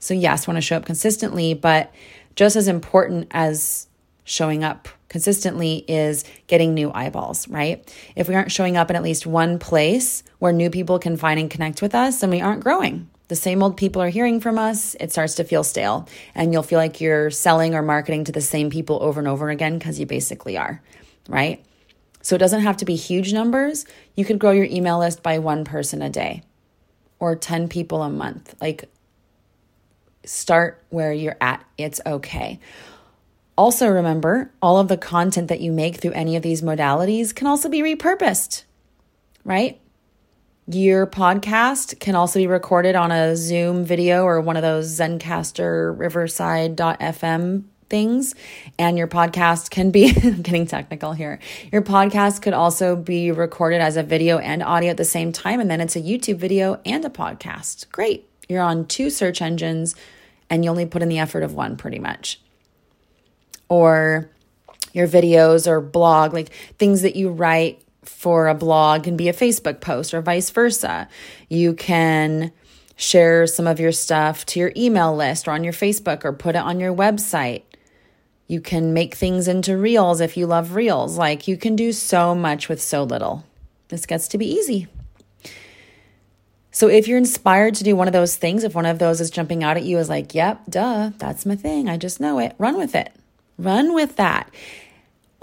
So, 0.00 0.12
yes, 0.12 0.46
want 0.46 0.58
to 0.58 0.60
show 0.60 0.76
up 0.76 0.84
consistently, 0.84 1.54
but 1.54 1.94
just 2.36 2.56
as 2.56 2.68
important 2.68 3.28
as 3.30 3.86
showing 4.24 4.62
up 4.62 4.86
consistently 5.08 5.86
is 5.88 6.26
getting 6.46 6.74
new 6.74 6.92
eyeballs, 6.92 7.48
right? 7.48 7.90
If 8.16 8.28
we 8.28 8.34
aren't 8.34 8.52
showing 8.52 8.76
up 8.76 8.90
in 8.90 8.96
at 8.96 9.02
least 9.02 9.24
one 9.24 9.58
place 9.58 10.22
where 10.40 10.52
new 10.52 10.68
people 10.68 10.98
can 10.98 11.16
find 11.16 11.40
and 11.40 11.50
connect 11.50 11.80
with 11.80 11.94
us, 11.94 12.20
then 12.20 12.28
we 12.28 12.42
aren't 12.42 12.62
growing 12.62 13.08
the 13.34 13.40
same 13.40 13.64
old 13.64 13.76
people 13.76 14.00
are 14.00 14.08
hearing 14.08 14.38
from 14.38 14.58
us, 14.58 14.94
it 15.00 15.10
starts 15.10 15.34
to 15.34 15.44
feel 15.44 15.64
stale. 15.64 16.08
And 16.36 16.52
you'll 16.52 16.62
feel 16.62 16.78
like 16.78 17.00
you're 17.00 17.32
selling 17.32 17.74
or 17.74 17.82
marketing 17.82 18.22
to 18.24 18.32
the 18.32 18.40
same 18.40 18.70
people 18.70 19.02
over 19.02 19.18
and 19.18 19.26
over 19.26 19.50
again 19.50 19.76
because 19.76 19.98
you 19.98 20.06
basically 20.06 20.56
are, 20.56 20.80
right? 21.28 21.64
So 22.22 22.36
it 22.36 22.38
doesn't 22.38 22.60
have 22.60 22.76
to 22.76 22.84
be 22.84 22.94
huge 22.94 23.32
numbers. 23.32 23.86
You 24.14 24.24
could 24.24 24.38
grow 24.38 24.52
your 24.52 24.66
email 24.66 25.00
list 25.00 25.20
by 25.24 25.40
one 25.40 25.64
person 25.64 26.00
a 26.00 26.08
day 26.08 26.44
or 27.18 27.34
10 27.34 27.68
people 27.68 28.04
a 28.04 28.08
month. 28.08 28.54
Like 28.60 28.88
start 30.24 30.80
where 30.90 31.12
you're 31.12 31.36
at. 31.40 31.64
It's 31.76 32.00
okay. 32.06 32.60
Also, 33.58 33.88
remember 33.88 34.52
all 34.62 34.78
of 34.78 34.86
the 34.86 34.96
content 34.96 35.48
that 35.48 35.60
you 35.60 35.72
make 35.72 35.96
through 35.96 36.12
any 36.12 36.36
of 36.36 36.44
these 36.44 36.62
modalities 36.62 37.34
can 37.34 37.48
also 37.48 37.68
be 37.68 37.82
repurposed, 37.82 38.62
right? 39.44 39.80
Your 40.66 41.06
podcast 41.06 42.00
can 42.00 42.14
also 42.14 42.38
be 42.38 42.46
recorded 42.46 42.94
on 42.94 43.12
a 43.12 43.36
Zoom 43.36 43.84
video 43.84 44.24
or 44.24 44.40
one 44.40 44.56
of 44.56 44.62
those 44.62 44.98
Zencastr 44.98 45.96
Riverside.fm 45.98 47.64
things. 47.90 48.34
And 48.78 48.96
your 48.96 49.06
podcast 49.06 49.68
can 49.68 49.90
be, 49.90 50.14
I'm 50.24 50.40
getting 50.40 50.66
technical 50.66 51.12
here. 51.12 51.38
Your 51.70 51.82
podcast 51.82 52.40
could 52.40 52.54
also 52.54 52.96
be 52.96 53.30
recorded 53.30 53.82
as 53.82 53.98
a 53.98 54.02
video 54.02 54.38
and 54.38 54.62
audio 54.62 54.90
at 54.90 54.96
the 54.96 55.04
same 55.04 55.32
time. 55.32 55.60
And 55.60 55.70
then 55.70 55.82
it's 55.82 55.96
a 55.96 56.00
YouTube 56.00 56.38
video 56.38 56.80
and 56.86 57.04
a 57.04 57.10
podcast. 57.10 57.90
Great. 57.92 58.26
You're 58.48 58.62
on 58.62 58.86
two 58.86 59.10
search 59.10 59.42
engines 59.42 59.94
and 60.48 60.64
you 60.64 60.70
only 60.70 60.86
put 60.86 61.02
in 61.02 61.10
the 61.10 61.18
effort 61.18 61.42
of 61.42 61.52
one 61.52 61.76
pretty 61.76 61.98
much. 61.98 62.40
Or 63.68 64.30
your 64.94 65.08
videos 65.08 65.66
or 65.66 65.82
blog, 65.82 66.32
like 66.32 66.50
things 66.78 67.02
that 67.02 67.16
you 67.16 67.28
write 67.28 67.83
for 68.06 68.48
a 68.48 68.54
blog 68.54 69.04
can 69.04 69.16
be 69.16 69.28
a 69.28 69.32
Facebook 69.32 69.80
post 69.80 70.14
or 70.14 70.20
vice 70.20 70.50
versa. 70.50 71.08
You 71.48 71.74
can 71.74 72.52
share 72.96 73.46
some 73.46 73.66
of 73.66 73.80
your 73.80 73.92
stuff 73.92 74.46
to 74.46 74.60
your 74.60 74.72
email 74.76 75.14
list 75.14 75.48
or 75.48 75.52
on 75.52 75.64
your 75.64 75.72
Facebook 75.72 76.24
or 76.24 76.32
put 76.32 76.54
it 76.54 76.62
on 76.62 76.80
your 76.80 76.94
website. 76.94 77.62
You 78.46 78.60
can 78.60 78.92
make 78.92 79.14
things 79.14 79.48
into 79.48 79.76
reels 79.76 80.20
if 80.20 80.36
you 80.36 80.46
love 80.46 80.74
reels. 80.74 81.18
Like 81.18 81.48
you 81.48 81.56
can 81.56 81.76
do 81.76 81.92
so 81.92 82.34
much 82.34 82.68
with 82.68 82.80
so 82.80 83.02
little. 83.02 83.44
This 83.88 84.06
gets 84.06 84.28
to 84.28 84.38
be 84.38 84.46
easy. 84.46 84.88
So 86.70 86.88
if 86.88 87.06
you're 87.06 87.18
inspired 87.18 87.74
to 87.76 87.84
do 87.84 87.94
one 87.94 88.08
of 88.08 88.12
those 88.12 88.36
things, 88.36 88.64
if 88.64 88.74
one 88.74 88.86
of 88.86 88.98
those 88.98 89.20
is 89.20 89.30
jumping 89.30 89.62
out 89.62 89.76
at 89.76 89.84
you 89.84 89.98
as 89.98 90.08
like, 90.08 90.34
yep, 90.34 90.60
duh, 90.68 91.10
that's 91.18 91.46
my 91.46 91.54
thing. 91.54 91.88
I 91.88 91.96
just 91.96 92.20
know 92.20 92.40
it. 92.40 92.54
Run 92.58 92.76
with 92.76 92.96
it. 92.96 93.12
Run 93.58 93.94
with 93.94 94.16
that. 94.16 94.50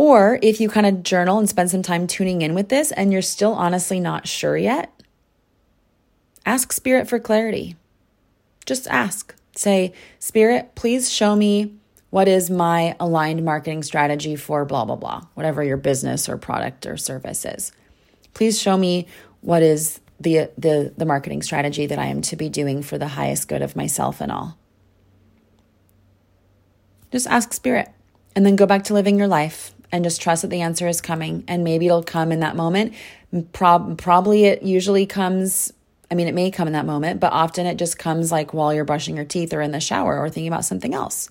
Or 0.01 0.39
if 0.41 0.59
you 0.59 0.67
kind 0.67 0.87
of 0.87 1.03
journal 1.03 1.37
and 1.37 1.47
spend 1.47 1.69
some 1.69 1.83
time 1.83 2.07
tuning 2.07 2.41
in 2.41 2.55
with 2.55 2.69
this 2.69 2.91
and 2.91 3.13
you're 3.13 3.21
still 3.21 3.53
honestly 3.53 3.99
not 3.99 4.27
sure 4.27 4.57
yet, 4.57 4.91
ask 6.43 6.73
Spirit 6.73 7.07
for 7.07 7.19
clarity. 7.19 7.75
Just 8.65 8.87
ask. 8.87 9.35
Say, 9.55 9.93
Spirit, 10.17 10.73
please 10.73 11.11
show 11.11 11.35
me 11.35 11.75
what 12.09 12.27
is 12.27 12.49
my 12.49 12.95
aligned 12.99 13.45
marketing 13.45 13.83
strategy 13.83 14.35
for 14.35 14.65
blah, 14.65 14.85
blah, 14.85 14.95
blah, 14.95 15.21
whatever 15.35 15.63
your 15.63 15.77
business 15.77 16.27
or 16.27 16.35
product 16.35 16.87
or 16.87 16.97
service 16.97 17.45
is. 17.45 17.71
Please 18.33 18.59
show 18.59 18.77
me 18.77 19.05
what 19.41 19.61
is 19.61 19.99
the, 20.19 20.49
the, 20.57 20.91
the 20.97 21.05
marketing 21.05 21.43
strategy 21.43 21.85
that 21.85 21.99
I 21.99 22.07
am 22.07 22.23
to 22.23 22.35
be 22.35 22.49
doing 22.49 22.81
for 22.81 22.97
the 22.97 23.09
highest 23.09 23.47
good 23.47 23.61
of 23.61 23.75
myself 23.75 24.19
and 24.19 24.31
all. 24.31 24.57
Just 27.11 27.27
ask 27.27 27.53
spirit 27.53 27.89
and 28.35 28.43
then 28.43 28.55
go 28.55 28.65
back 28.65 28.85
to 28.85 28.95
living 28.95 29.19
your 29.19 29.27
life 29.27 29.75
and 29.91 30.03
just 30.03 30.21
trust 30.21 30.41
that 30.43 30.49
the 30.49 30.61
answer 30.61 30.87
is 30.87 31.01
coming. 31.01 31.43
And 31.47 31.63
maybe 31.63 31.87
it'll 31.87 32.03
come 32.03 32.31
in 32.31 32.39
that 32.41 32.55
moment. 32.55 32.93
Pro- 33.53 33.95
probably 33.95 34.45
it 34.45 34.63
usually 34.63 35.05
comes 35.05 35.73
I 36.09 36.13
mean, 36.13 36.27
it 36.27 36.35
may 36.35 36.51
come 36.51 36.67
in 36.67 36.73
that 36.73 36.85
moment, 36.85 37.21
but 37.21 37.31
often 37.31 37.65
it 37.65 37.75
just 37.75 37.97
comes 37.97 38.33
like 38.33 38.53
while 38.53 38.73
you're 38.73 38.83
brushing 38.83 39.15
your 39.15 39.23
teeth 39.23 39.53
or 39.53 39.61
in 39.61 39.71
the 39.71 39.79
shower 39.79 40.19
or 40.19 40.29
thinking 40.29 40.49
about 40.49 40.65
something 40.65 40.93
else 40.93 41.29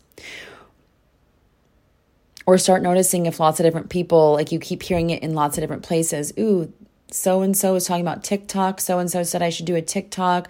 or 2.46 2.58
start 2.58 2.82
noticing 2.82 3.26
if 3.26 3.38
lots 3.38 3.60
of 3.60 3.64
different 3.64 3.90
people, 3.90 4.32
like 4.32 4.50
you 4.50 4.58
keep 4.58 4.82
hearing 4.82 5.10
it 5.10 5.22
in 5.22 5.34
lots 5.34 5.56
of 5.56 5.62
different 5.62 5.82
places. 5.82 6.32
Ooh, 6.38 6.72
so 7.10 7.42
and 7.42 7.56
so 7.56 7.74
is 7.74 7.84
talking 7.84 8.04
about 8.04 8.24
TikTok. 8.24 8.80
So 8.80 8.98
and 8.98 9.10
so 9.10 9.22
said 9.22 9.42
I 9.42 9.50
should 9.50 9.66
do 9.66 9.76
a 9.76 9.82
TikTok. 9.82 10.48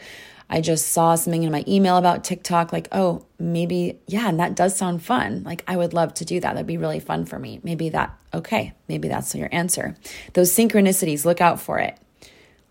I 0.53 0.61
just 0.61 0.89
saw 0.89 1.15
something 1.15 1.45
in 1.45 1.53
my 1.53 1.65
email 1.69 1.97
about 1.97 2.25
TikTok. 2.25 2.73
Like, 2.73 2.89
oh, 2.91 3.25
maybe, 3.39 4.01
yeah, 4.09 4.29
and 4.29 4.41
that 4.41 4.57
does 4.57 4.77
sound 4.77 5.03
fun. 5.03 5.45
Like, 5.45 5.63
I 5.69 5.77
would 5.77 5.95
love 5.95 6.13
to 6.15 6.25
do 6.25 6.41
that. 6.41 6.55
That'd 6.55 6.67
be 6.67 6.77
really 6.77 6.99
fun 6.99 7.25
for 7.25 7.39
me. 7.39 7.61
Maybe 7.63 7.89
that, 7.91 8.19
okay, 8.35 8.75
maybe 8.89 9.07
that's 9.07 9.33
your 9.35 9.49
answer. 9.53 9.97
Those 10.35 10.53
synchronicities, 10.53 11.25
look 11.25 11.41
out 11.41 11.61
for 11.61 11.79
it. 11.79 11.97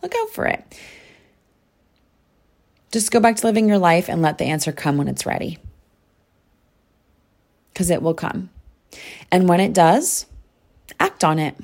Look 0.03 0.13
out 0.13 0.29
for 0.31 0.45
it. 0.45 0.77
Just 2.91 3.11
go 3.11 3.21
back 3.21 3.37
to 3.37 3.47
living 3.47 3.69
your 3.69 3.77
life 3.77 4.09
and 4.09 4.21
let 4.21 4.39
the 4.39 4.45
answer 4.45 4.73
come 4.73 4.97
when 4.97 5.07
it's 5.07 5.25
ready. 5.25 5.57
Because 7.71 7.89
it 7.89 8.01
will 8.01 8.13
come. 8.13 8.49
And 9.31 9.47
when 9.47 9.61
it 9.61 9.73
does, 9.73 10.25
act 10.99 11.23
on 11.23 11.39
it. 11.39 11.55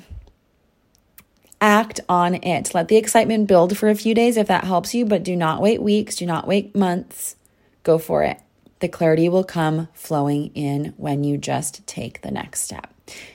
Act 1.60 2.00
on 2.08 2.34
it. 2.34 2.74
Let 2.74 2.88
the 2.88 2.96
excitement 2.96 3.48
build 3.48 3.76
for 3.76 3.88
a 3.88 3.94
few 3.94 4.14
days 4.14 4.36
if 4.36 4.48
that 4.48 4.64
helps 4.64 4.94
you, 4.94 5.04
but 5.06 5.22
do 5.22 5.34
not 5.34 5.62
wait 5.62 5.82
weeks, 5.82 6.16
do 6.16 6.26
not 6.26 6.46
wait 6.46 6.76
months. 6.76 7.36
Go 7.82 7.98
for 7.98 8.22
it. 8.22 8.40
The 8.80 8.88
clarity 8.88 9.28
will 9.28 9.44
come 9.44 9.88
flowing 9.94 10.50
in 10.54 10.92
when 10.98 11.24
you 11.24 11.38
just 11.38 11.86
take 11.86 12.20
the 12.20 12.30
next 12.30 12.60
step. 12.60 12.92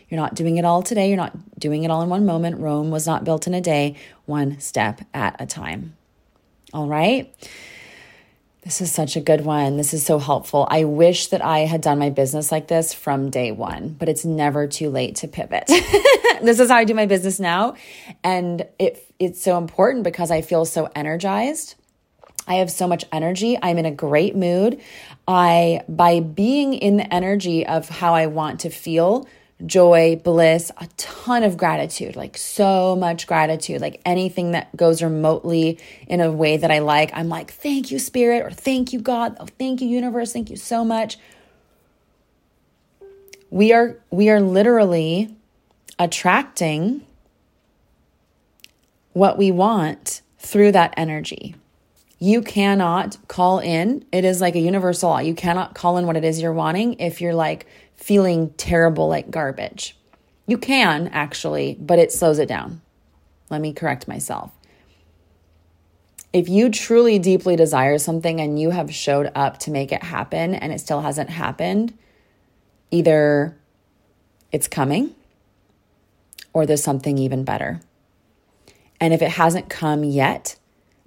You're 0.07 0.19
not 0.19 0.36
doing 0.36 0.57
it 0.57 0.65
all 0.65 0.84
today. 0.84 1.07
You're 1.07 1.17
not 1.17 1.60
doing 1.60 1.84
it 1.84 1.89
all 1.89 2.01
in 2.01 2.10
one 2.10 2.25
moment. 2.25 2.60
Rome 2.60 2.91
was 2.91 3.07
not 3.07 3.23
built 3.23 3.47
in 3.47 3.53
a 3.53 3.62
day, 3.62 3.95
one 4.25 4.60
step 4.60 5.01
at 5.13 5.36
a 5.39 5.47
time. 5.47 5.95
All 6.73 6.88
right. 6.88 7.34
This 8.63 8.80
is 8.80 8.91
such 8.91 9.15
a 9.15 9.21
good 9.21 9.41
one. 9.41 9.78
This 9.78 9.91
is 9.91 10.06
so 10.06 10.19
helpful. 10.19 10.67
I 10.69 10.84
wish 10.84 11.28
that 11.28 11.43
I 11.43 11.60
had 11.60 11.82
done 11.82 11.97
my 11.97 12.12
business 12.12 12.52
like 12.52 12.67
this 12.67 12.93
from 12.93 13.32
day 13.32 13.52
one, 13.52 13.95
but 13.97 14.08
it's 14.08 14.24
never 14.24 14.67
too 14.67 14.91
late 14.91 15.15
to 15.17 15.28
pivot. 15.28 15.65
this 16.43 16.60
is 16.60 16.69
how 16.69 16.76
I 16.76 16.84
do 16.84 16.93
my 16.93 17.08
business 17.08 17.39
now. 17.39 17.76
And 18.24 18.67
it, 18.78 19.04
it's 19.17 19.41
so 19.41 19.58
important 19.58 20.04
because 20.04 20.30
I 20.30 20.41
feel 20.41 20.65
so 20.65 20.89
energized. 20.95 21.74
I 22.47 22.56
have 22.56 22.69
so 22.69 22.88
much 22.88 23.04
energy. 23.12 23.58
I'm 23.60 23.80
in 23.80 23.86
a 23.86 23.91
great 23.91 24.36
mood. 24.36 24.80
I, 25.28 25.82
by 25.89 26.19
being 26.19 26.76
in 26.76 26.97
the 26.97 27.12
energy 27.12 27.65
of 27.65 27.89
how 27.89 28.13
I 28.13 28.28
want 28.28 28.60
to 28.60 28.69
feel, 28.69 29.28
joy, 29.65 30.19
bliss, 30.24 30.71
a 30.78 30.88
ton 30.97 31.43
of 31.43 31.58
gratitude, 31.58 32.15
like 32.15 32.38
so 32.38 32.95
much 32.95 33.28
gratitude. 33.28 33.82
Like 33.82 34.02
anything 34.06 34.52
that 34.52 34.76
goes 34.76 35.02
remotely 35.02 35.80
in 36.08 36.21
a 36.21 36.32
way 36.32 36.58
that 36.58 36.71
I 36.71 36.80
like, 36.80 37.12
I'm 37.13 37.30
like, 37.30 37.52
thank 37.52 37.91
you, 37.91 38.00
Spirit, 38.00 38.43
or 38.43 38.52
thank 38.52 38.93
you, 38.93 39.00
God, 39.00 39.38
oh, 39.39 39.47
thank 39.58 39.82
you, 39.82 39.88
universe, 39.88 40.34
thank 40.34 40.50
you 40.50 40.58
so 40.58 40.84
much. 40.84 41.17
We 43.50 43.74
are 43.74 43.97
we 44.10 44.30
are 44.30 44.39
literally 44.39 45.36
attracting 46.00 47.06
what 49.13 49.38
we 49.38 49.52
want 49.52 50.21
through 50.39 50.71
that 50.71 50.93
energy. 50.97 51.56
You 52.23 52.43
cannot 52.43 53.17
call 53.27 53.57
in. 53.57 54.05
It 54.12 54.23
is 54.25 54.41
like 54.41 54.53
a 54.53 54.60
universal 54.60 55.10
law. 55.10 55.17
You 55.17 55.34
cannot 55.34 55.73
call 55.73 55.97
in 55.97 56.05
what 56.05 56.15
it 56.15 56.23
is 56.23 56.39
you're 56.39 56.53
wanting 56.53 56.99
if 56.99 57.19
you're 57.19 57.34
like 57.34 57.65
feeling 57.95 58.51
terrible 58.57 59.07
like 59.07 59.31
garbage. 59.31 59.97
You 60.45 60.60
can 60.60 61.07
actually, 61.07 61.79
but 61.79 61.97
it 61.97 62.12
slows 62.12 62.38
it 62.38 62.47
down. 62.47 62.84
Let 63.49 63.60
me 63.60 63.73
correct 63.73 64.07
myself. 64.07 64.51
If 66.31 66.47
you 66.47 66.69
truly 66.69 67.17
deeply 67.17 67.55
desire 67.55 67.97
something 67.97 68.39
and 68.39 68.62
you 68.62 68.69
have 68.69 68.93
showed 68.93 69.31
up 69.34 69.57
to 69.60 69.71
make 69.71 69.91
it 69.91 70.03
happen 70.03 70.53
and 70.53 70.71
it 70.71 70.79
still 70.79 71.01
hasn't 71.01 71.31
happened, 71.31 71.97
either 72.91 73.57
it's 74.51 74.67
coming 74.67 75.15
or 76.53 76.67
there's 76.67 76.84
something 76.84 77.17
even 77.17 77.43
better. 77.43 77.81
And 78.99 79.12
if 79.12 79.23
it 79.23 79.31
hasn't 79.31 79.69
come 79.69 80.03
yet, 80.03 80.57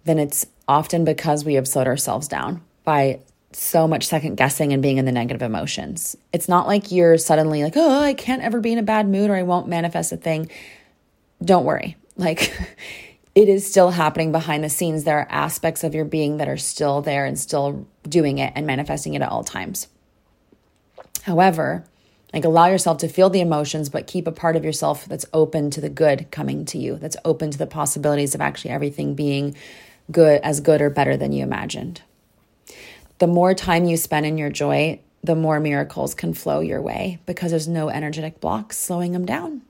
then 0.02 0.18
it's 0.18 0.46
often 0.68 1.04
because 1.04 1.44
we 1.44 1.54
have 1.54 1.68
slowed 1.68 1.86
ourselves 1.86 2.28
down 2.28 2.62
by 2.84 3.20
so 3.52 3.86
much 3.86 4.06
second 4.06 4.36
guessing 4.36 4.72
and 4.72 4.82
being 4.82 4.98
in 4.98 5.04
the 5.04 5.12
negative 5.12 5.42
emotions. 5.42 6.16
It's 6.32 6.48
not 6.48 6.66
like 6.66 6.90
you're 6.90 7.18
suddenly 7.18 7.62
like, 7.62 7.76
oh, 7.76 8.00
I 8.00 8.14
can't 8.14 8.42
ever 8.42 8.60
be 8.60 8.72
in 8.72 8.78
a 8.78 8.82
bad 8.82 9.08
mood 9.08 9.30
or 9.30 9.36
I 9.36 9.42
won't 9.42 9.68
manifest 9.68 10.12
a 10.12 10.16
thing. 10.16 10.50
Don't 11.42 11.64
worry. 11.64 11.96
Like, 12.16 12.52
it 13.34 13.48
is 13.48 13.66
still 13.66 13.90
happening 13.90 14.32
behind 14.32 14.64
the 14.64 14.70
scenes. 14.70 15.04
There 15.04 15.18
are 15.18 15.28
aspects 15.30 15.84
of 15.84 15.94
your 15.94 16.04
being 16.04 16.38
that 16.38 16.48
are 16.48 16.56
still 16.56 17.00
there 17.00 17.24
and 17.24 17.38
still 17.38 17.86
doing 18.08 18.38
it 18.38 18.52
and 18.56 18.66
manifesting 18.66 19.14
it 19.14 19.22
at 19.22 19.30
all 19.30 19.44
times. 19.44 19.88
However, 21.22 21.84
like 22.32 22.44
allow 22.44 22.66
yourself 22.66 22.98
to 22.98 23.08
feel 23.08 23.30
the 23.30 23.40
emotions, 23.40 23.88
but 23.88 24.08
keep 24.08 24.26
a 24.26 24.32
part 24.32 24.56
of 24.56 24.64
yourself 24.64 25.06
that's 25.06 25.24
open 25.32 25.70
to 25.70 25.80
the 25.80 25.88
good 25.88 26.30
coming 26.32 26.64
to 26.66 26.78
you, 26.78 26.96
that's 26.96 27.16
open 27.24 27.50
to 27.52 27.58
the 27.58 27.66
possibilities 27.66 28.34
of 28.34 28.40
actually 28.40 28.72
everything 28.72 29.14
being 29.14 29.54
good, 30.10 30.40
as 30.42 30.60
good 30.60 30.80
or 30.80 30.90
better 30.90 31.16
than 31.16 31.32
you 31.32 31.42
imagined 31.42 32.02
the 33.18 33.26
more 33.26 33.54
time 33.54 33.84
you 33.84 33.96
spend 33.96 34.26
in 34.26 34.38
your 34.38 34.50
joy, 34.50 35.00
the 35.22 35.34
more 35.34 35.60
miracles 35.60 36.14
can 36.14 36.34
flow 36.34 36.60
your 36.60 36.82
way 36.82 37.18
because 37.26 37.50
there's 37.50 37.68
no 37.68 37.88
energetic 37.88 38.40
blocks 38.40 38.76
slowing 38.76 39.12
them 39.12 39.24
down. 39.24 39.62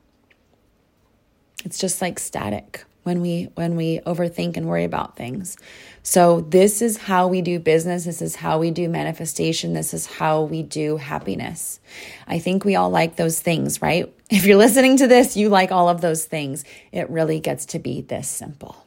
It's 1.65 1.79
just 1.79 2.03
like 2.03 2.19
static 2.19 2.85
when 3.05 3.21
we 3.21 3.51
when 3.55 3.77
we 3.77 4.01
overthink 4.01 4.57
and 4.57 4.67
worry 4.67 4.85
about 4.85 5.17
things. 5.17 5.57
So 6.03 6.41
this 6.41 6.83
is 6.83 6.97
how 6.97 7.29
we 7.29 7.43
do 7.43 7.59
business, 7.59 8.05
this 8.05 8.21
is 8.21 8.37
how 8.37 8.59
we 8.59 8.71
do 8.71 8.89
manifestation, 8.89 9.73
this 9.73 9.95
is 9.95 10.07
how 10.07 10.43
we 10.43 10.63
do 10.63 10.97
happiness. 10.97 11.81
I 12.27 12.39
think 12.39 12.65
we 12.65 12.77
all 12.77 12.91
like 12.91 13.17
those 13.17 13.41
things, 13.41 13.81
right? 13.81 14.13
If 14.31 14.47
you're 14.47 14.57
listening 14.57 14.97
to 14.97 15.07
this, 15.07 15.37
you 15.37 15.49
like 15.49 15.71
all 15.71 15.89
of 15.89 16.01
those 16.01 16.25
things. 16.25 16.65
It 16.91 17.09
really 17.09 17.39
gets 17.39 17.67
to 17.67 17.79
be 17.79 18.01
this 18.01 18.27
simple. 18.27 18.84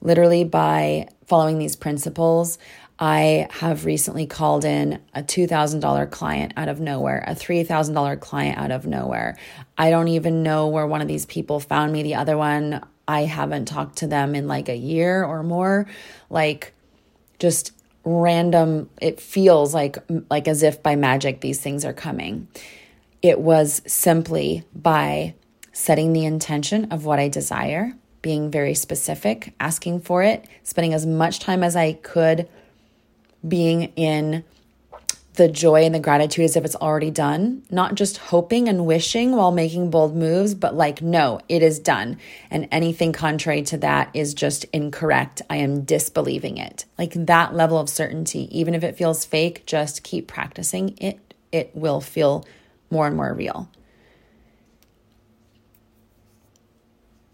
Literally 0.00 0.44
by 0.44 1.08
following 1.26 1.58
these 1.58 1.76
principles, 1.76 2.58
I 2.98 3.48
have 3.50 3.86
recently 3.86 4.26
called 4.26 4.64
in 4.64 5.00
a 5.14 5.22
$2,000 5.22 6.10
client 6.10 6.52
out 6.56 6.68
of 6.68 6.80
nowhere, 6.80 7.24
a 7.26 7.34
$3,000 7.34 8.20
client 8.20 8.58
out 8.58 8.70
of 8.70 8.86
nowhere. 8.86 9.38
I 9.78 9.90
don't 9.90 10.08
even 10.08 10.42
know 10.42 10.68
where 10.68 10.86
one 10.86 11.00
of 11.00 11.08
these 11.08 11.24
people 11.24 11.60
found 11.60 11.92
me. 11.92 12.02
The 12.02 12.16
other 12.16 12.36
one, 12.36 12.84
I 13.08 13.24
haven't 13.24 13.66
talked 13.66 13.98
to 13.98 14.06
them 14.06 14.34
in 14.34 14.46
like 14.46 14.68
a 14.68 14.76
year 14.76 15.24
or 15.24 15.42
more. 15.42 15.86
Like 16.28 16.74
just 17.38 17.72
random 18.04 18.88
it 19.00 19.20
feels 19.20 19.74
like 19.74 19.98
like 20.30 20.48
as 20.48 20.62
if 20.62 20.82
by 20.82 20.96
magic 20.96 21.40
these 21.40 21.60
things 21.60 21.84
are 21.84 21.92
coming. 21.92 22.48
It 23.22 23.40
was 23.40 23.82
simply 23.86 24.64
by 24.74 25.34
setting 25.72 26.12
the 26.12 26.24
intention 26.24 26.92
of 26.92 27.04
what 27.04 27.18
I 27.18 27.28
desire, 27.28 27.94
being 28.22 28.50
very 28.50 28.74
specific, 28.74 29.54
asking 29.60 30.00
for 30.00 30.22
it, 30.22 30.46
spending 30.62 30.94
as 30.94 31.06
much 31.06 31.40
time 31.40 31.62
as 31.62 31.76
I 31.76 31.94
could 31.94 32.48
being 33.46 33.84
in 33.96 34.44
the 35.34 35.48
joy 35.48 35.84
and 35.84 35.94
the 35.94 36.00
gratitude 36.00 36.44
as 36.44 36.56
if 36.56 36.64
it's 36.64 36.76
already 36.76 37.10
done, 37.10 37.62
not 37.70 37.94
just 37.94 38.18
hoping 38.18 38.68
and 38.68 38.84
wishing 38.84 39.32
while 39.34 39.52
making 39.52 39.88
bold 39.88 40.14
moves, 40.14 40.54
but 40.54 40.74
like, 40.74 41.00
no, 41.00 41.40
it 41.48 41.62
is 41.62 41.78
done. 41.78 42.18
And 42.50 42.68
anything 42.70 43.12
contrary 43.12 43.62
to 43.62 43.78
that 43.78 44.10
is 44.12 44.34
just 44.34 44.64
incorrect. 44.64 45.40
I 45.48 45.56
am 45.56 45.82
disbelieving 45.84 46.58
it. 46.58 46.84
Like 46.98 47.12
that 47.14 47.54
level 47.54 47.78
of 47.78 47.88
certainty, 47.88 48.48
even 48.58 48.74
if 48.74 48.84
it 48.84 48.96
feels 48.96 49.24
fake, 49.24 49.64
just 49.66 50.02
keep 50.02 50.26
practicing 50.26 50.96
it. 50.98 51.32
It 51.52 51.70
will 51.74 52.00
feel 52.00 52.44
more 52.90 53.06
and 53.06 53.16
more 53.16 53.32
real. 53.32 53.70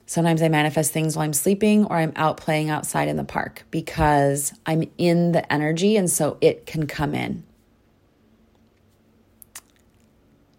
Sometimes 0.09 0.41
I 0.41 0.49
manifest 0.49 0.93
things 0.93 1.17
while 1.17 1.25
I'm 1.25 1.33
sleeping 1.33 1.85
or 1.85 1.97
I'm 1.97 2.13
out 2.15 2.37
playing 2.37 2.71
outside 2.71 3.09
in 3.09 3.17
the 3.17 3.25
park 3.25 3.65
because 3.73 4.53
I'm 4.65 4.89
in 4.97 5.33
the 5.33 5.53
energy 5.53 5.97
and 5.97 6.09
so 6.09 6.39
it 6.41 6.65
can 6.65 6.87
come 6.87 7.13
in. 7.13 7.43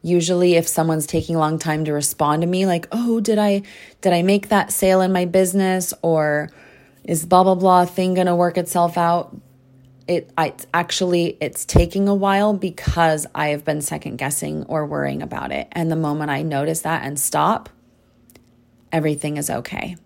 Usually 0.02 0.56
if 0.56 0.68
someone's 0.68 1.08
taking 1.08 1.38
a 1.38 1.40
long 1.40 1.60
time 1.60 1.86
to 1.86 1.94
respond 1.94 2.42
to 2.42 2.48
me 2.48 2.66
like, 2.66 2.88
"Oh, 2.92 3.22
did 3.22 3.38
I 3.38 3.62
did 4.02 4.12
I 4.12 4.22
make 4.22 4.50
that 4.50 4.72
sale 4.72 5.00
in 5.02 5.14
my 5.14 5.26
business 5.26 5.94
or 6.02 6.50
is 7.06 7.26
blah 7.26 7.44
blah 7.44 7.56
blah 7.56 7.86
thing 7.86 8.14
going 8.14 8.28
to 8.28 8.36
work 8.36 8.58
itself 8.58 8.98
out?" 8.98 9.36
It 10.08 10.30
I 10.38 10.54
actually 10.74 11.38
it's 11.40 11.66
taking 11.66 12.08
a 12.10 12.16
while 12.16 12.54
because 12.54 13.26
I 13.34 13.50
have 13.50 13.64
been 13.66 13.82
second 13.82 14.18
guessing 14.18 14.66
or 14.68 14.86
worrying 14.86 15.22
about 15.22 15.52
it. 15.52 15.68
And 15.72 15.90
the 15.90 15.98
moment 15.98 16.32
I 16.32 16.42
notice 16.42 16.82
that 16.82 17.04
and 17.04 17.20
stop, 17.20 17.70
everything 18.92 19.38
is 19.38 19.50
okay. 19.50 19.98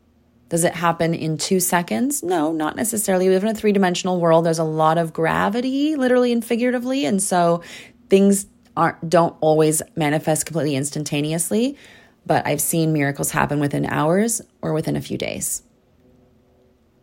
Does 0.50 0.66
it 0.66 0.76
happen 0.76 1.14
in 1.14 1.38
two 1.38 1.62
seconds? 1.62 2.24
No, 2.24 2.52
not 2.52 2.76
necessarily. 2.76 3.30
We 3.30 3.36
live 3.36 3.44
in 3.44 3.50
a 3.50 3.56
three 3.56 3.72
dimensional 3.72 4.20
world. 4.20 4.46
There's 4.46 4.60
a 4.60 4.66
lot 4.66 4.98
of 4.98 5.14
gravity, 5.14 5.96
literally 5.96 6.34
and 6.34 6.44
figuratively. 6.44 7.06
And 7.06 7.24
so 7.24 7.64
things 8.10 8.48
aren't, 8.76 9.10
don't 9.10 9.36
always 9.40 9.82
manifest 9.96 10.46
completely 10.46 10.76
instantaneously. 10.76 11.78
But 12.26 12.46
I've 12.46 12.60
seen 12.60 12.92
miracles 12.92 13.32
happen 13.32 13.62
within 13.62 13.86
hours 13.86 14.42
or 14.62 14.74
within 14.74 14.98
a 14.98 15.02
few 15.02 15.18
days. 15.18 15.64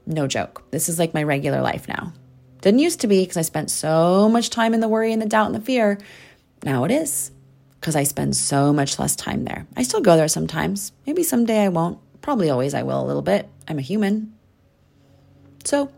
No 0.05 0.27
joke. 0.27 0.71
This 0.71 0.91
is 0.91 0.99
like 0.99 1.15
my 1.15 1.23
regular 1.23 1.63
life 1.63 1.89
now. 1.89 2.13
Didn't 2.61 2.81
used 2.81 3.01
to 3.01 3.07
be 3.07 3.23
because 3.23 3.39
I 3.39 3.43
spent 3.43 3.71
so 3.71 4.29
much 4.29 4.51
time 4.51 4.75
in 4.75 4.81
the 4.81 4.89
worry 4.89 5.13
and 5.13 5.23
the 5.23 5.27
doubt 5.27 5.47
and 5.47 5.55
the 5.55 5.61
fear. 5.61 5.99
Now 6.65 6.85
it 6.85 6.91
is 6.91 7.31
because 7.81 7.97
I 7.97 8.05
spend 8.05 8.37
so 8.37 8.73
much 8.73 8.99
less 8.99 9.15
time 9.17 9.45
there. 9.45 9.67
I 9.77 9.83
still 9.83 10.01
go 10.01 10.17
there 10.17 10.29
sometimes. 10.29 10.93
Maybe 11.07 11.23
someday 11.23 11.65
I 11.65 11.69
won't. 11.69 11.99
Probably 12.21 12.51
always 12.51 12.75
I 12.75 12.83
will 12.83 13.03
a 13.03 13.07
little 13.07 13.23
bit. 13.23 13.49
I'm 13.67 13.79
a 13.79 13.83
human. 13.83 14.35
So 15.65 15.91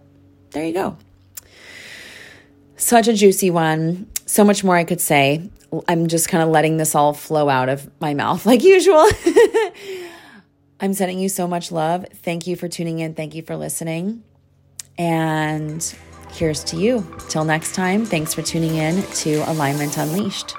there 0.50 0.64
you 0.64 0.72
go. 0.72 0.96
Such 2.76 3.08
a 3.08 3.12
juicy 3.12 3.50
one. 3.50 4.08
So 4.26 4.44
much 4.44 4.62
more 4.64 4.76
I 4.76 4.84
could 4.84 5.00
say. 5.00 5.50
I'm 5.86 6.08
just 6.08 6.28
kind 6.28 6.42
of 6.42 6.48
letting 6.50 6.76
this 6.76 6.94
all 6.94 7.12
flow 7.12 7.48
out 7.48 7.68
of 7.68 7.88
my 8.00 8.14
mouth 8.14 8.44
like 8.46 8.62
usual. 8.62 9.06
I'm 10.80 10.94
sending 10.94 11.18
you 11.18 11.28
so 11.28 11.46
much 11.46 11.70
love. 11.70 12.06
Thank 12.22 12.46
you 12.46 12.56
for 12.56 12.68
tuning 12.68 13.00
in. 13.00 13.14
Thank 13.14 13.34
you 13.34 13.42
for 13.42 13.56
listening. 13.56 14.22
And 14.96 15.82
here's 16.32 16.64
to 16.64 16.76
you. 16.76 17.06
Till 17.28 17.44
next 17.44 17.74
time, 17.74 18.06
thanks 18.06 18.34
for 18.34 18.42
tuning 18.42 18.76
in 18.76 19.02
to 19.02 19.36
Alignment 19.50 19.98
Unleashed. 19.98 20.54